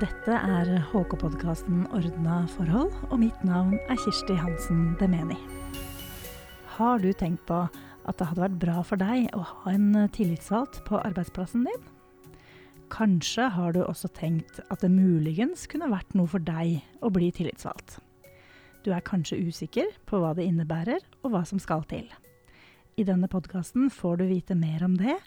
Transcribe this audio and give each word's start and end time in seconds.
Dette 0.00 0.32
er 0.32 0.70
HK-podkasten 0.88 1.82
Ordna 1.92 2.46
forhold, 2.54 2.94
og 3.10 3.18
mitt 3.20 3.42
navn 3.44 3.74
er 3.92 3.98
Kirsti 4.00 4.32
Hansen 4.40 4.94
Demeni. 4.96 5.36
Har 6.78 7.02
du 7.02 7.10
tenkt 7.12 7.44
på 7.44 7.58
at 7.68 8.16
det 8.16 8.30
hadde 8.30 8.40
vært 8.46 8.56
bra 8.62 8.78
for 8.88 8.96
deg 8.96 9.28
å 9.36 9.42
ha 9.44 9.74
en 9.74 10.08
tillitsvalgt 10.16 10.80
på 10.88 10.96
arbeidsplassen 10.96 11.68
din? 11.68 11.84
Kanskje 12.88 13.50
har 13.52 13.76
du 13.76 13.82
også 13.84 14.08
tenkt 14.16 14.64
at 14.72 14.80
det 14.80 14.88
muligens 14.94 15.68
kunne 15.68 15.92
vært 15.92 16.16
noe 16.16 16.30
for 16.38 16.40
deg 16.40 16.80
å 17.04 17.12
bli 17.12 17.28
tillitsvalgt. 17.28 17.98
Du 18.88 18.94
er 18.96 19.04
kanskje 19.04 19.42
usikker 19.44 19.92
på 20.08 20.24
hva 20.24 20.32
det 20.32 20.48
innebærer, 20.48 21.04
og 21.20 21.36
hva 21.36 21.44
som 21.44 21.60
skal 21.60 21.84
til. 21.92 22.08
I 22.96 23.04
denne 23.04 23.28
podkasten 23.28 23.92
får 23.92 24.22
du 24.22 24.30
vite 24.32 24.56
mer 24.56 24.88
om 24.88 24.96
det, 24.96 25.20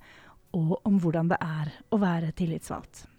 og 0.57 0.79
om 0.89 0.97
hvordan 0.97 1.29
det 1.29 1.37
er 1.37 1.83
å 1.93 2.01
være 2.01 2.33
tillitsvalgt. 2.33 3.11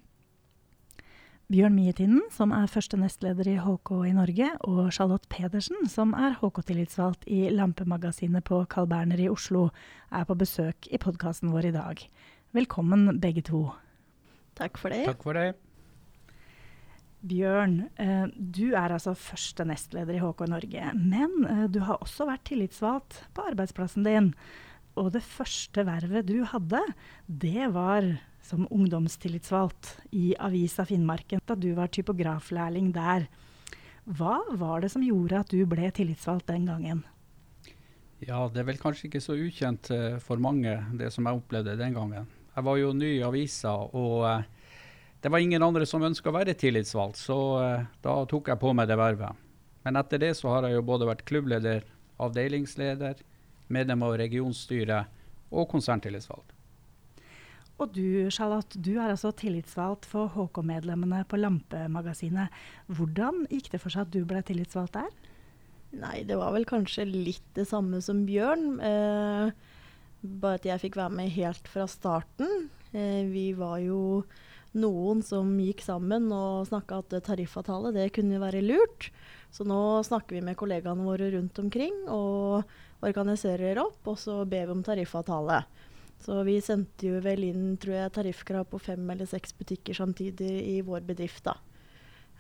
Bjørn 1.47 1.77
Mietinden, 1.79 2.25
som 2.35 2.51
er 2.51 2.67
første 2.67 2.99
nestleder 2.99 3.47
i 3.47 3.61
HK 3.63 3.91
i 4.09 4.15
Norge, 4.17 4.49
og 4.67 4.89
Charlotte 4.91 5.29
Pedersen, 5.31 5.85
som 5.87 6.11
er 6.19 6.35
HK-tillitsvalgt 6.41 7.23
i 7.31 7.45
Lampemagasinet 7.55 8.43
på 8.49 8.65
Carl 8.67 8.89
Berner 8.91 9.23
i 9.23 9.29
Oslo, 9.31 9.69
er 10.11 10.27
på 10.27 10.35
besøk 10.41 10.91
i 10.91 10.99
podkasten 10.99 11.55
vår 11.55 11.69
i 11.71 11.73
dag. 11.77 12.03
Velkommen 12.59 13.21
begge 13.23 13.47
to. 13.47 13.63
Takk 14.59 14.83
for 14.83 14.91
det. 14.91 15.05
Takk 15.07 15.23
for 15.23 15.39
det. 15.39 15.55
Bjørn, 17.31 17.79
eh, 17.95 18.27
du 18.35 18.75
er 18.75 18.99
altså 18.99 19.15
første 19.15 19.71
nestleder 19.71 20.19
i 20.19 20.23
HK 20.27 20.49
Norge. 20.51 20.93
Men 20.99 21.47
eh, 21.47 21.67
du 21.71 21.85
har 21.87 22.03
også 22.03 22.27
vært 22.27 22.49
tillitsvalgt 22.51 23.23
på 23.39 23.47
arbeidsplassen 23.53 24.03
din. 24.03 24.33
Og 24.99 25.15
det 25.15 25.23
første 25.23 25.87
vervet 25.87 26.27
du 26.27 26.41
hadde, 26.43 26.83
det 27.31 27.71
var 27.71 28.17
som 28.47 28.69
ungdomstillitsvalgt 28.71 29.97
i 30.15 30.31
Avisa 30.39 30.87
Finnmarken 30.87 31.43
da 31.47 31.57
du 31.59 31.73
var 31.75 31.91
typograflærling 31.91 32.93
der. 32.95 33.27
Hva 34.07 34.39
var 34.55 34.85
det 34.85 34.93
som 34.95 35.03
gjorde 35.03 35.43
at 35.43 35.51
du 35.51 35.65
ble 35.67 35.91
tillitsvalgt 35.91 36.47
den 36.53 36.69
gangen? 36.71 37.03
Ja, 38.23 38.49
Det 38.49 38.63
er 38.63 38.69
vel 38.71 38.79
kanskje 38.81 39.11
ikke 39.11 39.21
så 39.21 39.35
ukjent 39.37 39.91
uh, 39.93 40.19
for 40.23 40.41
mange, 40.41 40.73
det 40.97 41.11
som 41.13 41.27
jeg 41.27 41.43
opplevde 41.43 41.77
den 41.77 41.97
gangen. 41.99 42.31
Jeg 42.55 42.65
var 42.65 42.79
jo 42.81 42.95
ny 42.97 43.11
i 43.19 43.25
avisa, 43.27 43.75
og 43.93 44.25
uh, 44.25 44.47
det 45.21 45.33
var 45.33 45.43
ingen 45.43 45.63
andre 45.63 45.85
som 45.85 46.07
ønska 46.07 46.31
å 46.31 46.39
være 46.39 46.57
tillitsvalgt, 46.57 47.21
så 47.21 47.39
uh, 47.61 47.85
da 48.01 48.17
tok 48.31 48.49
jeg 48.55 48.63
på 48.63 48.73
meg 48.73 48.89
det 48.89 48.97
vervet. 48.97 49.37
Men 49.85 50.01
etter 50.01 50.23
det 50.23 50.33
så 50.39 50.55
har 50.55 50.65
jeg 50.65 50.79
jo 50.79 50.87
både 50.87 51.11
vært 51.11 51.27
klubbleder, 51.29 51.85
avdelingsleder, 52.23 53.21
medlem 53.69 54.07
av 54.07 54.17
regionsstyret 54.23 55.13
og 55.53 55.69
konserntillitsvalgt. 55.75 56.56
Og 57.77 57.93
du 57.93 58.31
Charlotte, 58.33 58.79
du 58.81 58.95
er 58.97 59.11
altså 59.11 59.35
tillitsvalgt 59.37 60.07
for 60.09 60.33
HK-medlemmene 60.33 61.23
på 61.29 61.37
Lampemagasinet. 61.41 62.53
Hvordan 62.89 63.45
gikk 63.53 63.69
det 63.75 63.83
for 63.83 63.93
seg 63.93 64.07
at 64.07 64.15
du 64.15 64.23
ble 64.29 64.41
tillitsvalgt 64.47 64.97
der? 64.97 65.11
Nei, 65.97 66.23
det 66.29 66.39
var 66.41 66.55
vel 66.57 66.65
kanskje 66.69 67.05
litt 67.09 67.45
det 67.57 67.67
samme 67.69 68.01
som 68.05 68.25
Bjørn. 68.29 68.81
Eh, 68.81 69.53
bare 70.41 70.61
at 70.61 70.69
jeg 70.69 70.87
fikk 70.87 70.99
være 70.99 71.19
med 71.21 71.35
helt 71.37 71.69
fra 71.69 71.85
starten. 71.91 72.69
Eh, 72.97 73.29
vi 73.29 73.51
var 73.57 73.79
jo 73.85 74.25
noen 74.77 75.23
som 75.25 75.55
gikk 75.61 75.85
sammen 75.85 76.29
og 76.35 76.67
snakka 76.69 77.01
at 77.01 77.15
tariffavtale 77.29 77.93
det 77.97 78.11
kunne 78.17 78.41
være 78.41 78.65
lurt. 78.65 79.11
Så 79.53 79.65
nå 79.69 80.01
snakker 80.05 80.37
vi 80.37 80.45
med 80.45 80.59
kollegaene 80.61 81.07
våre 81.07 81.31
rundt 81.37 81.61
omkring 81.63 82.05
og 82.13 82.65
organiserer 83.07 83.81
opp, 83.81 84.01
og 84.09 84.17
så 84.21 84.43
ber 84.49 84.69
vi 84.69 84.75
om 84.75 84.85
tariffavtale. 84.85 85.63
Så 86.27 86.41
vi 86.43 86.57
sendte 86.65 87.07
jo 87.07 87.21
vel 87.23 87.45
inn 87.47 87.77
tror 87.79 88.01
jeg, 88.01 88.15
tariffkrav 88.17 88.67
på 88.73 88.81
fem 88.83 89.05
eller 89.15 89.29
seks 89.31 89.55
butikker 89.55 89.95
samtidig 89.95 90.51
i 90.75 90.81
vår 90.83 91.05
bedrift. 91.07 91.45
da. 91.47 91.55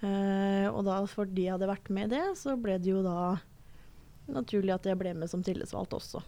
Eh, 0.02 0.66
og 0.66 0.82
da 0.88 0.98
fordi 1.08 1.46
jeg 1.46 1.54
hadde 1.54 1.70
vært 1.70 1.92
med 1.94 2.10
i 2.10 2.16
det, 2.16 2.24
så 2.40 2.56
ble 2.58 2.80
det 2.82 2.90
jo 2.90 3.04
da 3.06 3.36
naturlig 4.26 4.74
at 4.74 4.88
jeg 4.90 4.98
ble 4.98 5.14
med 5.14 5.30
som 5.30 5.44
tillitsvalgt 5.46 5.94
også. 5.94 6.24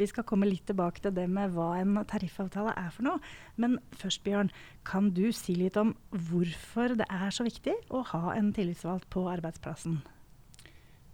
Vi 0.00 0.08
skal 0.08 0.24
komme 0.26 0.48
litt 0.48 0.64
tilbake 0.66 1.02
til 1.04 1.12
det 1.14 1.26
med 1.30 1.52
hva 1.54 1.74
en 1.78 2.00
tariffavtale 2.08 2.72
er 2.72 2.88
for 2.94 3.04
noe. 3.06 3.20
Men 3.60 3.76
først, 4.00 4.24
Bjørn, 4.24 4.50
kan 4.88 5.10
du 5.14 5.28
si 5.36 5.54
litt 5.58 5.76
om 5.78 5.92
hvorfor 6.10 6.96
det 6.98 7.06
er 7.12 7.30
så 7.36 7.44
viktig 7.46 7.76
å 7.92 8.02
ha 8.14 8.32
en 8.34 8.48
tillitsvalgt 8.56 9.10
på 9.12 9.26
arbeidsplassen? 9.28 10.00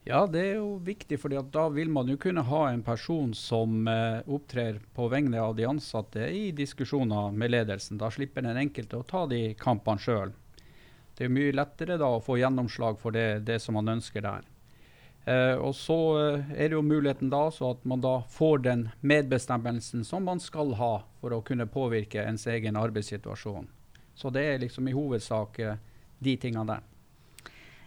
Ja, 0.06 0.20
det 0.30 0.38
er 0.38 0.58
jo 0.60 0.76
viktig, 0.86 1.16
for 1.18 1.34
da 1.34 1.64
vil 1.74 1.88
man 1.90 2.06
jo 2.06 2.14
kunne 2.22 2.44
ha 2.46 2.60
en 2.70 2.84
person 2.86 3.32
som 3.34 3.88
eh, 3.90 4.20
opptrer 4.30 4.78
på 4.94 5.08
vegne 5.10 5.40
av 5.42 5.56
de 5.58 5.66
ansatte 5.66 6.28
i 6.30 6.52
diskusjoner 6.54 7.34
med 7.34 7.50
ledelsen. 7.50 7.98
Da 7.98 8.12
slipper 8.14 8.46
den 8.46 8.60
enkelte 8.60 9.00
å 9.00 9.06
ta 9.10 9.24
de 9.26 9.40
kampene 9.58 9.98
sjøl. 9.98 10.30
Det 11.18 11.26
er 11.26 11.34
mye 11.34 11.56
lettere 11.58 11.98
da 11.98 12.12
å 12.14 12.22
få 12.22 12.38
gjennomslag 12.38 13.02
for 13.02 13.18
det, 13.18 13.48
det 13.50 13.58
som 13.64 13.74
man 13.74 13.96
ønsker 13.96 14.22
der. 14.22 14.46
Eh, 15.26 15.58
og 15.58 15.74
så 15.74 16.00
eh, 16.22 16.50
er 16.54 16.70
det 16.70 16.78
jo 16.78 16.86
muligheten 16.86 17.32
da 17.34 17.48
så 17.50 17.72
at 17.74 17.82
man 17.82 18.04
da 18.04 18.20
får 18.30 18.62
den 18.62 18.88
medbestemmelsen 19.02 20.06
som 20.06 20.30
man 20.30 20.38
skal 20.38 20.76
ha 20.78 21.00
for 21.18 21.34
å 21.34 21.42
kunne 21.42 21.66
påvirke 21.66 22.22
ens 22.22 22.46
egen 22.46 22.78
arbeidssituasjon. 22.78 23.66
Så 24.14 24.30
det 24.30 24.46
er 24.52 24.62
liksom 24.62 24.86
i 24.86 24.94
hovedsak 24.94 25.58
eh, 25.66 25.80
de 26.22 26.36
tingene 26.38 26.76
der. 26.76 26.92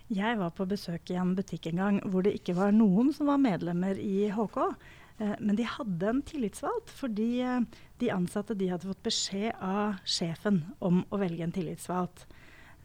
Jeg 0.09 0.39
var 0.39 0.55
på 0.57 0.65
besøk 0.65 1.11
i 1.13 1.19
en 1.21 1.35
butikk 1.37 1.67
en 1.69 1.83
gang 1.83 1.97
hvor 2.09 2.25
det 2.25 2.33
ikke 2.39 2.55
var 2.57 2.73
noen 2.73 3.11
som 3.13 3.29
var 3.29 3.41
medlemmer 3.41 3.99
i 4.01 4.31
HK. 4.33 4.57
Eh, 5.19 5.35
men 5.39 5.57
de 5.59 5.67
hadde 5.67 6.09
en 6.09 6.21
tillitsvalgt, 6.25 6.91
fordi 6.95 7.41
eh, 7.45 7.59
de 8.01 8.11
ansatte 8.13 8.55
de 8.57 8.71
hadde 8.71 8.89
fått 8.89 9.03
beskjed 9.05 9.51
av 9.61 9.99
sjefen 10.07 10.63
om 10.85 11.03
å 11.11 11.19
velge 11.21 11.45
en 11.45 11.53
tillitsvalgt. 11.55 12.25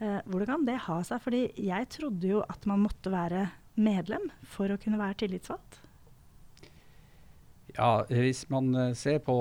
Eh, 0.02 0.18
hvordan 0.26 0.50
kan 0.50 0.66
det 0.68 0.82
ha 0.88 0.98
seg? 1.06 1.22
Fordi 1.24 1.46
jeg 1.64 1.88
trodde 1.94 2.34
jo 2.34 2.42
at 2.44 2.66
man 2.68 2.84
måtte 2.84 3.14
være 3.14 3.46
medlem 3.80 4.28
for 4.44 4.68
å 4.68 4.78
kunne 4.82 5.00
være 5.00 5.22
tillitsvalgt. 5.24 5.80
Ja, 7.74 8.04
Hvis 8.06 8.44
man 8.54 8.70
ser 8.94 9.16
på 9.26 9.34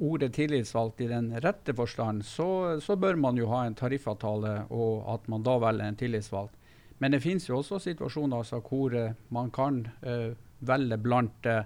ordet 0.00 0.30
tillitsvalgt 0.38 1.02
i 1.04 1.08
den 1.10 1.34
rette 1.44 1.74
forstand, 1.76 2.22
så, 2.24 2.78
så, 2.80 2.96
bør 2.96 3.18
man 3.20 3.36
jo 3.36 3.50
ha 3.50 3.66
en 3.66 3.76
tariffavtale, 3.76 4.54
og 4.72 5.02
at 5.12 5.28
man 5.28 5.44
da 5.44 5.58
velger 5.60 5.84
en 5.90 5.98
tillitsvalgt. 6.00 6.54
Men 6.98 7.14
det 7.14 7.22
finnes 7.22 7.46
jo 7.48 7.60
også 7.60 7.80
situasjoner 7.82 8.40
altså, 8.40 8.60
hvor 8.64 8.94
uh, 8.94 9.14
man 9.34 9.52
kan 9.54 9.84
uh, 10.02 10.34
velge 10.66 10.98
blant 11.02 11.46
uh, 11.46 11.62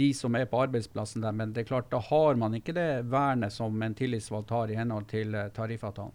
de 0.00 0.08
som 0.16 0.34
er 0.34 0.48
på 0.50 0.62
arbeidsplassen 0.64 1.22
der, 1.22 1.34
men 1.36 1.52
det 1.52 1.62
er 1.62 1.68
klart 1.68 1.92
da 1.92 2.00
har 2.02 2.38
man 2.40 2.56
ikke 2.56 2.74
det 2.74 3.04
vernet 3.12 3.52
som 3.54 3.76
en 3.84 3.94
tillitsvalgt 3.94 4.50
har 4.50 4.72
i 4.72 4.78
henhold 4.78 5.06
til 5.12 5.36
tariffavtalen. 5.54 6.14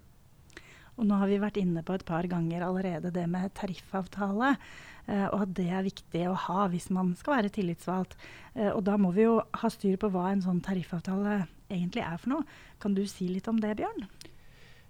Og 0.97 1.05
nå 1.05 1.19
har 1.21 1.29
vi 1.29 1.37
vært 1.37 1.59
inne 1.61 1.83
på 1.85 1.93
et 1.93 2.05
par 2.07 2.25
ganger 2.25 2.65
allerede 2.65 3.11
det 3.13 3.27
med 3.29 3.53
tariffavtale, 3.53 4.55
og 5.29 5.43
at 5.43 5.51
det 5.55 5.67
er 5.69 5.85
viktig 5.85 6.23
å 6.25 6.33
ha 6.47 6.65
hvis 6.73 6.89
man 6.89 7.11
skal 7.19 7.35
være 7.35 7.51
tillitsvalgt. 7.53 8.17
og 8.73 8.81
da 8.83 8.97
må 8.97 9.13
vi 9.13 9.27
jo 9.27 9.37
ha 9.61 9.69
styr 9.69 9.93
på 10.01 10.09
hva 10.09 10.31
en 10.31 10.41
sånn 10.41 10.63
tariffavtale 10.65 11.43
egentlig 11.69 12.01
er 12.01 12.17
for 12.17 12.33
noe. 12.33 12.47
Kan 12.81 12.97
du 12.97 13.05
si 13.05 13.29
litt 13.29 13.47
om 13.47 13.61
det, 13.61 13.75
Bjørn? 13.77 14.09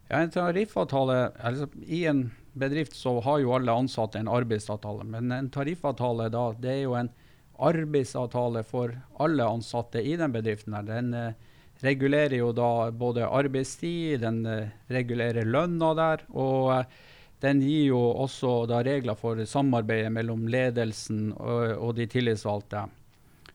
Ja, 0.07 0.21
En 0.21 0.31
tariffavtale, 0.31 1.31
altså, 1.43 1.67
I 1.85 2.05
en 2.05 2.31
bedrift 2.53 2.95
så 2.95 3.19
har 3.21 3.39
jo 3.39 3.53
alle 3.53 3.71
ansatte 3.71 4.19
en 4.19 4.27
arbeidsavtale, 4.31 5.03
men 5.03 5.31
en 5.31 5.49
tariffavtale 5.53 6.29
da, 6.33 6.51
det 6.57 6.71
er 6.71 6.81
jo 6.85 6.95
en 6.95 7.11
arbeidsavtale 7.57 8.63
for 8.63 8.95
alle 9.19 9.45
ansatte 9.45 10.01
i 10.01 10.15
den 10.17 10.31
bedriften. 10.31 10.73
her. 10.73 10.83
Den 10.87 11.13
eh, 11.13 11.33
regulerer 11.81 12.37
jo 12.37 12.51
da 12.53 12.91
både 12.91 13.27
arbeidstid, 13.27 14.21
den 14.21 14.45
eh, 14.45 14.69
regulerer 14.87 15.45
lønna 15.45 15.93
der. 15.97 16.25
og 16.33 16.73
eh, 16.79 16.85
den 17.39 17.61
gir 17.61 17.91
jo 17.91 17.99
også 18.17 18.65
da 18.69 18.81
regler 18.85 19.17
for 19.17 19.37
samarbeidet 19.45 20.09
mellom 20.13 20.47
ledelsen 20.49 21.33
og, 21.37 21.75
og 21.77 21.95
de 21.99 22.07
tillitsvalgte. 22.09 22.87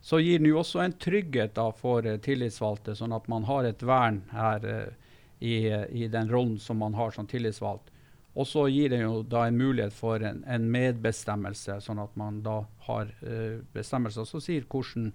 Så 0.03 0.19
gir 0.23 0.39
den 0.39 0.49
jo 0.51 0.61
også 0.61 0.83
en 0.83 0.95
trygghet 0.99 1.55
da 1.57 1.69
for 1.75 2.07
eh, 2.07 2.19
tillitsvalgte, 2.23 2.95
sånn 2.95 3.15
at 3.15 3.27
man 3.31 3.47
har 3.49 3.67
et 3.67 3.83
vern 3.83 4.21
her 4.31 4.67
eh, 4.67 5.12
i, 5.43 5.67
i, 5.89 6.07
den 6.07 6.29
rollen 6.31 6.59
som 6.59 6.77
man 6.77 6.93
har 6.93 7.11
som 7.11 7.27
tillitsvalgt. 7.27 7.89
Og 8.33 8.47
så 8.47 8.65
gir 8.71 8.89
det 8.89 9.01
jo 9.03 9.21
da 9.27 9.43
en 9.45 9.57
mulighet 9.59 9.93
for 9.93 10.23
en, 10.23 10.41
en 10.49 10.69
medbestemmelse, 10.71 11.77
sånn 11.83 12.01
at 12.01 12.15
man 12.17 12.39
da 12.45 12.61
har 12.87 13.11
uh, 13.21 13.59
bestemmelser 13.75 14.25
som 14.25 14.41
sier 14.41 14.65
hvordan 14.65 15.11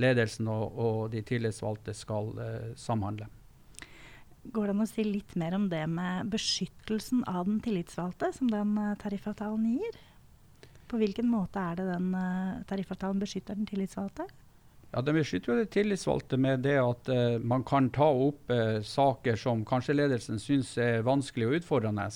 ledelsen 0.00 0.48
og, 0.50 0.80
og 0.80 0.98
de 1.12 1.22
tillitsvalgte 1.28 1.94
skal 1.94 2.32
uh, 2.40 2.72
samhandle. 2.80 3.28
Går 4.46 4.66
det 4.66 4.74
an 4.74 4.82
å 4.82 4.88
si 4.88 5.04
litt 5.06 5.36
mer 5.38 5.54
om 5.58 5.68
det 5.70 5.84
med 5.90 6.32
beskyttelsen 6.32 7.22
av 7.30 7.46
den 7.46 7.60
tillitsvalgte, 7.62 8.32
som 8.34 8.50
den 8.50 8.74
uh, 8.80 8.96
tariffavtalen 9.02 9.76
gir? 9.76 10.02
På 10.90 10.98
hvilken 11.02 11.28
måte 11.30 11.60
er 11.60 11.78
det 11.80 11.86
den 11.90 12.12
tariffavtalen 12.70 13.18
beskytter 13.18 13.58
den 13.58 13.66
tillitsvalgte? 13.66 14.28
Ja, 14.96 15.02
De 15.04 15.12
beskytter 15.12 15.52
jo 15.52 15.58
de 15.60 15.68
tillitsvalgte 15.68 16.38
med 16.40 16.62
det 16.64 16.78
at 16.80 17.10
man 17.44 17.60
kan 17.68 17.90
ta 17.92 18.06
opp 18.08 18.48
saker 18.80 19.36
som 19.36 19.60
kanskje 19.68 19.98
ledelsen 19.98 20.40
syns 20.40 20.70
er 20.80 21.04
vanskelig 21.04 21.50
og 21.50 21.58
utfordrende. 21.58 22.06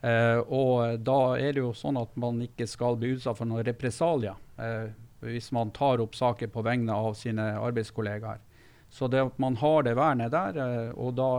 Eh, 0.00 0.38
og 0.48 1.00
da 1.04 1.18
er 1.36 1.52
det 1.52 1.60
jo 1.60 1.74
sånn 1.76 1.98
at 2.00 2.14
man 2.20 2.40
ikke 2.44 2.64
skal 2.68 2.96
bli 3.00 3.14
utsatt 3.16 3.36
for 3.36 3.48
noen 3.48 3.66
represalier 3.66 4.36
uh, 4.56 4.88
hvis 5.20 5.50
man 5.52 5.74
tar 5.76 6.00
opp 6.00 6.14
saker 6.16 6.48
på 6.48 6.62
vegne 6.64 6.94
av 6.96 7.12
sine 7.20 7.50
arbeidskollegaer. 7.60 8.40
Så 8.88 9.10
det 9.12 9.20
at 9.20 9.36
man 9.42 9.58
har 9.60 9.84
det 9.84 9.98
vernet 9.98 10.32
der, 10.32 10.56
uh, 10.56 10.92
og 10.96 11.18
da 11.20 11.30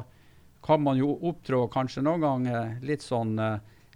kan 0.62 0.84
man 0.86 1.00
jo 1.00 1.16
opptrå 1.32 1.64
kanskje 1.74 2.04
noen 2.06 2.22
ganger 2.22 2.76
litt 2.86 3.02
sånn 3.02 3.34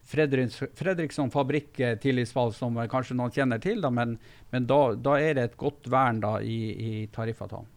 eh, 0.06 0.10
Fredriks, 0.10 0.62
Fredriksson 0.74 1.32
fabrikk-tillitsvalg, 1.32 2.54
som 2.56 2.78
kanskje 2.90 3.18
noen 3.18 3.34
kjenner 3.34 3.62
til, 3.62 3.82
da, 3.82 3.90
men, 3.90 4.18
men 4.52 4.68
da, 4.70 4.94
da, 4.96 5.18
er 5.20 5.36
det 5.36 5.44
et 5.50 5.58
godt 5.58 5.90
vern 5.92 6.22
da, 6.24 6.38
i, 6.42 6.60
i 6.76 7.08
tariffavtalen. 7.14 7.72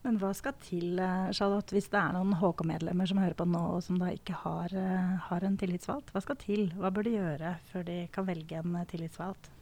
Men 0.00 0.16
hva 0.16 0.30
skal 0.32 0.56
til 0.64 0.98
eh, 0.98 1.28
Charlotte, 1.36 1.76
hvis 1.76 1.90
det 1.92 2.00
er 2.00 2.16
noen 2.16 2.38
HK-medlemmer 2.40 3.08
som 3.08 3.20
hører 3.20 3.36
på 3.36 3.44
nå 3.44 3.60
og 3.76 3.82
som 3.84 3.98
da 4.00 4.08
ikke 4.14 4.38
har, 4.46 4.72
eh, 4.72 5.16
har, 5.28 5.44
en 5.44 5.58
tillitsvalgt? 5.60 6.14
Hva 6.14 6.24
skal 6.24 6.40
til? 6.40 6.70
Hva 6.80 6.92
bør 6.94 7.04
de 7.04 7.18
gjøre 7.18 7.56
før 7.68 7.84
de 7.88 8.02
kan 8.14 8.28
velge 8.28 8.62
en 8.62 8.78
tillitsvalgt? 8.88 9.52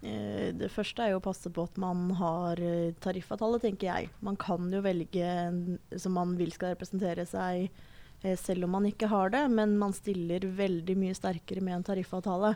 Det 0.00 0.70
første 0.72 1.04
er 1.04 1.10
jo 1.12 1.18
å 1.18 1.26
passe 1.26 1.50
på 1.52 1.66
at 1.68 1.74
man 1.76 2.06
har 2.16 2.56
tariffavtale, 3.04 3.58
tenker 3.60 3.90
jeg. 3.90 4.06
Man 4.24 4.38
kan 4.40 4.70
jo 4.72 4.80
velge 4.80 5.26
en 5.28 5.58
som 5.92 6.14
man 6.16 6.32
vil 6.38 6.54
skal 6.54 6.72
representere 6.72 7.26
seg 7.28 7.66
Eh, 7.68 7.89
selv 8.20 8.66
om 8.66 8.74
man 8.76 8.86
ikke 8.88 9.08
har 9.08 9.32
det, 9.32 9.42
men 9.48 9.78
man 9.80 9.94
stiller 9.96 10.44
veldig 10.44 10.96
mye 11.00 11.16
sterkere 11.16 11.62
med 11.64 11.78
en 11.78 11.86
tariffavtale. 11.88 12.54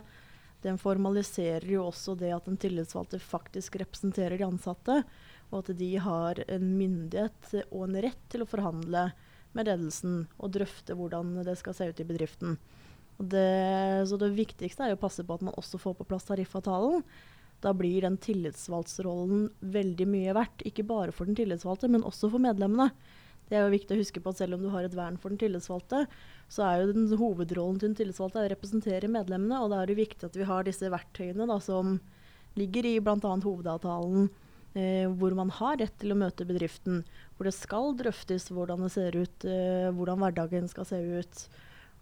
Den 0.65 0.77
formaliserer 0.81 1.65
jo 1.69 1.87
også 1.87 2.15
det 2.17 2.31
at 2.33 2.45
den 2.49 2.57
tillitsvalgte 2.61 3.19
faktisk 3.21 3.77
representerer 3.81 4.37
de 4.37 4.47
ansatte, 4.47 5.01
og 5.51 5.59
at 5.61 5.75
de 5.77 5.91
har 6.01 6.41
en 6.47 6.71
myndighet 6.77 7.51
og 7.69 7.83
en 7.85 7.99
rett 8.07 8.23
til 8.33 8.45
å 8.45 8.49
forhandle 8.49 9.09
med 9.55 9.69
ledelsen 9.69 10.25
og 10.35 10.55
drøfte 10.55 10.97
hvordan 10.97 11.37
det 11.45 11.55
skal 11.59 11.77
se 11.77 11.89
ut 11.91 12.01
i 12.01 12.07
bedriften. 12.07 12.57
Det, 13.17 14.03
så 14.09 14.17
det 14.19 14.33
viktigste 14.35 14.87
er 14.87 14.95
å 14.95 14.99
passe 14.99 15.23
på 15.23 15.37
at 15.37 15.45
man 15.45 15.55
også 15.55 15.79
får 15.79 15.95
på 15.99 16.07
plass 16.09 16.27
tariffavtalen. 16.27 17.05
Da 17.63 17.71
blir 17.73 18.03
den 18.03 18.17
tillitsvalgtsrollen 18.21 19.47
veldig 19.61 20.07
mye 20.11 20.33
verdt, 20.35 20.65
ikke 20.67 20.83
bare 20.87 21.15
for 21.15 21.29
den 21.29 21.37
tillitsvalgte, 21.37 21.89
men 21.91 22.03
også 22.05 22.29
for 22.33 22.43
medlemmene. 22.43 22.89
Det 23.49 23.57
er 23.57 23.65
jo 23.65 23.73
viktig 23.75 23.93
å 23.93 23.99
huske 23.99 24.21
på 24.23 24.31
at 24.33 24.39
selv 24.41 24.57
om 24.57 24.63
du 24.65 24.71
har 24.73 24.87
et 24.87 24.95
vern 24.97 25.19
for 25.21 25.29
den 25.33 25.41
tillitsvalgte, 25.41 26.05
så 26.49 26.65
er 26.65 26.81
jo 26.81 26.93
den 26.95 27.19
hovedrollen 27.19 27.77
til 27.77 27.91
den 27.91 27.99
tillitsvalgte 27.99 28.41
å 28.41 28.49
representere 28.49 29.11
medlemmene. 29.11 29.59
Og 29.61 29.69
da 29.73 29.81
er 29.81 29.91
det 29.91 29.99
viktig 29.99 30.25
at 30.25 30.39
vi 30.39 30.47
har 30.49 30.65
disse 30.65 30.89
verktøyene 30.93 31.47
da, 31.49 31.59
som 31.61 31.99
ligger 32.57 32.87
i 32.89 32.95
bl.a. 33.03 33.19
hovedavtalen, 33.21 34.31
eh, 34.73 35.05
hvor 35.19 35.35
man 35.37 35.53
har 35.59 35.77
rett 35.81 35.95
til 36.01 36.15
å 36.15 36.19
møte 36.19 36.47
bedriften. 36.47 37.03
Hvor 37.35 37.49
det 37.49 37.55
skal 37.57 37.93
drøftes 37.99 38.49
hvordan 38.49 38.85
det 38.87 38.91
ser 38.95 39.17
ut, 39.19 39.45
eh, 39.45 39.91
hvordan 39.93 40.23
hverdagen 40.23 40.69
skal 40.71 40.89
se 40.89 41.01
ut. 41.01 41.45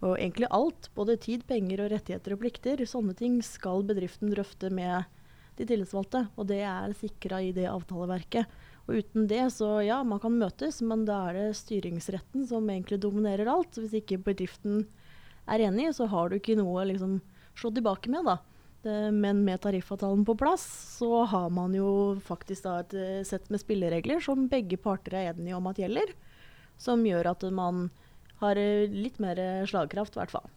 Og 0.04 0.16
egentlig 0.16 0.50
alt, 0.52 0.90
både 0.96 1.18
tid, 1.20 1.44
penger 1.48 1.84
og 1.84 1.92
rettigheter 1.92 2.34
og 2.34 2.42
plikter, 2.42 2.80
sånne 2.88 3.14
ting 3.16 3.38
skal 3.44 3.84
bedriften 3.86 4.32
drøfte 4.32 4.72
med 4.72 5.04
de 5.58 5.66
tillitsvalgte. 5.68 6.26
Og 6.36 6.48
det 6.50 6.62
er 6.66 6.96
sikra 6.98 7.40
i 7.44 7.52
det 7.56 7.68
avtaleverket. 7.70 8.48
Og 8.84 8.98
uten 9.00 9.28
det, 9.28 9.44
så 9.54 9.78
ja, 9.84 10.02
man 10.04 10.20
kan 10.20 10.34
møtes, 10.36 10.82
men 10.84 11.06
da 11.08 11.22
er 11.30 11.38
det 11.38 11.56
styringsretten 11.56 12.44
som 12.48 12.66
egentlig 12.68 13.00
dominerer 13.00 13.48
alt. 13.48 13.78
Hvis 13.80 13.96
ikke 13.96 14.20
bedriften 14.26 14.82
er 15.48 15.64
enig, 15.64 15.88
så 15.96 16.08
har 16.12 16.28
du 16.28 16.36
ikke 16.36 16.58
noe 16.58 16.82
å 16.82 16.88
liksom, 16.90 17.16
slå 17.56 17.72
tilbake 17.72 18.12
med, 18.12 18.28
da. 18.28 18.36
Men 18.84 19.40
med 19.46 19.62
tariffavtalen 19.64 20.26
på 20.28 20.34
plass, 20.36 20.64
så 20.98 21.22
har 21.24 21.48
man 21.56 21.72
jo 21.72 22.18
faktisk 22.20 22.66
da 22.66 22.74
et 22.82 22.92
eh, 23.00 23.22
sett 23.24 23.46
med 23.48 23.62
spilleregler 23.62 24.20
som 24.20 24.42
begge 24.52 24.76
parter 24.76 25.16
er 25.16 25.30
enige 25.30 25.56
om 25.56 25.70
at 25.70 25.80
gjelder. 25.80 26.12
Som 26.76 27.06
gjør 27.08 27.30
at 27.30 27.46
man 27.48 27.86
har 28.42 28.60
eh, 28.60 28.84
litt 28.92 29.16
mer 29.24 29.40
slagkraft, 29.70 30.18
i 30.18 30.20
hvert 30.20 30.34
fall. 30.36 30.50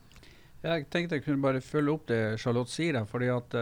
Jeg 0.65 0.89
tenkte 0.91 1.21
jeg 1.21 1.23
kunne 1.23 1.45
bare 1.45 1.63
følge 1.63 1.93
opp 1.93 2.09
det 2.11 2.19
Charlotte 2.43 2.73
sier. 2.73 2.99
fordi 3.07 3.31
at, 3.31 3.55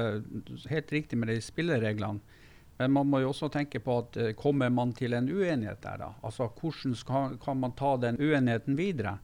Helt 0.71 0.95
riktig 0.95 1.19
med 1.21 1.29
de 1.29 1.37
spillereglene. 1.43 2.34
Men 2.77 2.91
man 2.91 3.07
må 3.07 3.21
jo 3.23 3.29
også 3.31 3.47
tenke 3.53 3.79
på 3.79 3.99
at 4.01 4.17
uh, 4.19 4.31
kommer 4.35 4.69
man 4.73 4.91
til 4.93 5.15
en 5.15 5.29
uenighet 5.31 5.81
der, 5.83 6.01
da? 6.01 6.11
Altså 6.23 6.49
hvordan 6.49 6.95
skal, 6.99 7.37
kan 7.39 7.59
man 7.61 7.75
ta 7.79 7.95
den 8.01 8.19
uenigheten 8.19 8.75
videre? 8.75 9.17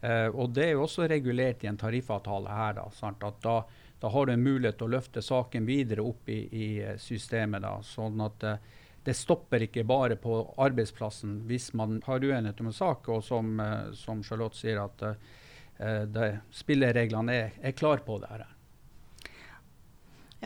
Eh, 0.00 0.28
og 0.28 0.50
det 0.54 0.64
er 0.64 0.74
jo 0.76 0.84
også 0.84 1.08
regulert 1.08 1.64
i 1.64 1.70
en 1.70 1.78
tariffavtale 1.80 2.52
her, 2.52 2.78
da. 2.78 2.86
At 3.08 3.40
da, 3.42 3.54
da, 4.00 4.10
har 4.12 4.26
du 4.26 4.32
en 4.32 4.44
mulighet 4.44 4.78
til 4.78 4.88
å 4.88 4.94
løfte 4.96 5.22
saken 5.24 5.68
videre 5.68 6.04
opp 6.04 6.28
i, 6.28 6.40
i 6.52 6.66
eh, 6.82 6.98
systemet. 7.00 7.64
da, 7.64 7.78
sånn 7.82 8.20
at 8.24 8.46
eh, 8.46 8.74
det 9.06 9.14
stopper 9.14 9.66
ikke 9.68 9.86
bare 9.86 10.18
på 10.18 10.40
arbeidsplassen 10.58 11.40
hvis 11.46 11.72
man 11.78 12.00
har 12.06 12.24
uenighet 12.24 12.60
om 12.60 12.72
en 12.72 12.74
sak, 12.74 13.08
og 13.08 13.22
som, 13.22 13.60
som 13.94 14.24
Charlotte 14.26 14.58
sier, 14.58 14.80
at 14.82 15.04
det, 16.10 16.30
spillereglene 16.50 17.36
er, 17.36 17.52
er 17.62 17.76
klare 17.78 18.02
på 18.02 18.16
det 18.18 18.32
her. 18.32 18.42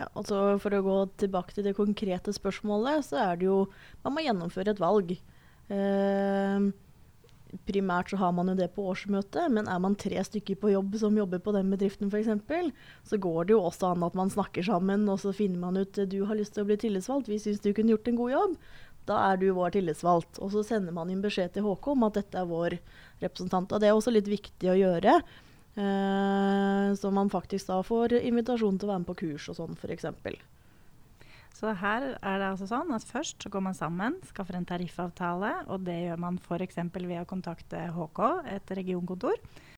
Ja, 0.01 0.07
altså 0.17 0.57
For 0.63 0.75
å 0.75 0.85
gå 0.85 0.99
tilbake 1.21 1.57
til 1.57 1.67
det 1.69 1.77
konkrete 1.79 2.33
spørsmålet, 2.33 3.11
så 3.11 3.21
er 3.21 3.41
det 3.41 3.51
jo 3.51 3.65
Man 4.05 4.17
må 4.17 4.25
gjennomføre 4.25 4.73
et 4.73 4.81
valg. 4.83 5.13
Eh, 5.71 6.71
primært 7.67 8.13
så 8.13 8.19
har 8.21 8.33
man 8.35 8.51
jo 8.51 8.57
det 8.59 8.71
på 8.77 8.85
årsmøtet, 8.93 9.51
men 9.53 9.69
er 9.69 9.81
man 9.83 9.97
tre 9.99 10.23
stykker 10.27 10.59
på 10.63 10.71
jobb 10.73 10.95
som 11.03 11.17
jobber 11.19 11.43
på 11.43 11.55
den 11.57 11.73
bedriften 11.73 12.11
f.eks., 12.11 12.71
så 13.11 13.19
går 13.19 13.49
det 13.49 13.57
jo 13.57 13.65
også 13.67 13.91
an 13.91 14.07
at 14.07 14.15
man 14.19 14.31
snakker 14.31 14.67
sammen, 14.67 15.09
og 15.11 15.19
så 15.23 15.35
finner 15.35 15.59
man 15.59 15.81
ut 15.81 15.99
du 16.11 16.21
har 16.29 16.39
lyst 16.39 16.55
til 16.55 16.65
å 16.65 16.71
bli 16.71 16.79
tillitsvalgt, 16.79 17.31
vi 17.31 17.41
syns 17.43 17.63
du 17.65 17.73
kunne 17.75 17.95
gjort 17.97 18.11
en 18.11 18.21
god 18.21 18.35
jobb. 18.37 18.57
Da 19.09 19.19
er 19.33 19.41
du 19.41 19.49
vår 19.57 19.75
tillitsvalgt. 19.75 20.39
Og 20.45 20.53
så 20.55 20.63
sender 20.67 20.95
man 20.95 21.11
inn 21.11 21.23
beskjed 21.25 21.55
til 21.55 21.65
HK 21.67 21.93
om 21.95 22.05
at 22.07 22.19
dette 22.21 22.39
er 22.39 22.47
vår 22.47 22.77
representant. 23.23 23.73
Og 23.73 23.83
det 23.83 23.89
er 23.89 23.97
også 23.97 24.13
litt 24.15 24.29
viktig 24.31 24.71
å 24.71 24.77
gjøre. 24.79 25.17
Eh, 25.79 26.95
så 26.99 27.11
man 27.15 27.31
faktisk 27.31 27.71
da 27.71 27.79
får 27.87 28.17
invitasjon 28.19 28.79
til 28.79 28.89
å 28.89 28.93
være 28.95 29.03
med 29.05 29.11
på 29.13 29.19
kurs 29.23 29.51
og 29.53 29.61
sånn, 29.61 29.77
f.eks. 29.79 30.09
Så 31.61 31.75
her 31.77 32.07
er 32.17 32.39
det 32.41 32.47
altså 32.47 32.67
sånn 32.71 32.93
at 32.97 33.05
først 33.05 33.45
så 33.45 33.51
går 33.53 33.63
man 33.67 33.77
sammen, 33.77 34.17
skaffer 34.31 34.57
en 34.57 34.67
tariffavtale, 34.69 35.51
og 35.69 35.85
det 35.85 35.99
gjør 36.07 36.23
man 36.23 36.39
f.eks. 36.41 36.79
ved 36.95 37.19
å 37.21 37.27
kontakte 37.29 37.83
HK, 37.93 38.23
et 38.49 38.73
regionkontor. 38.79 39.37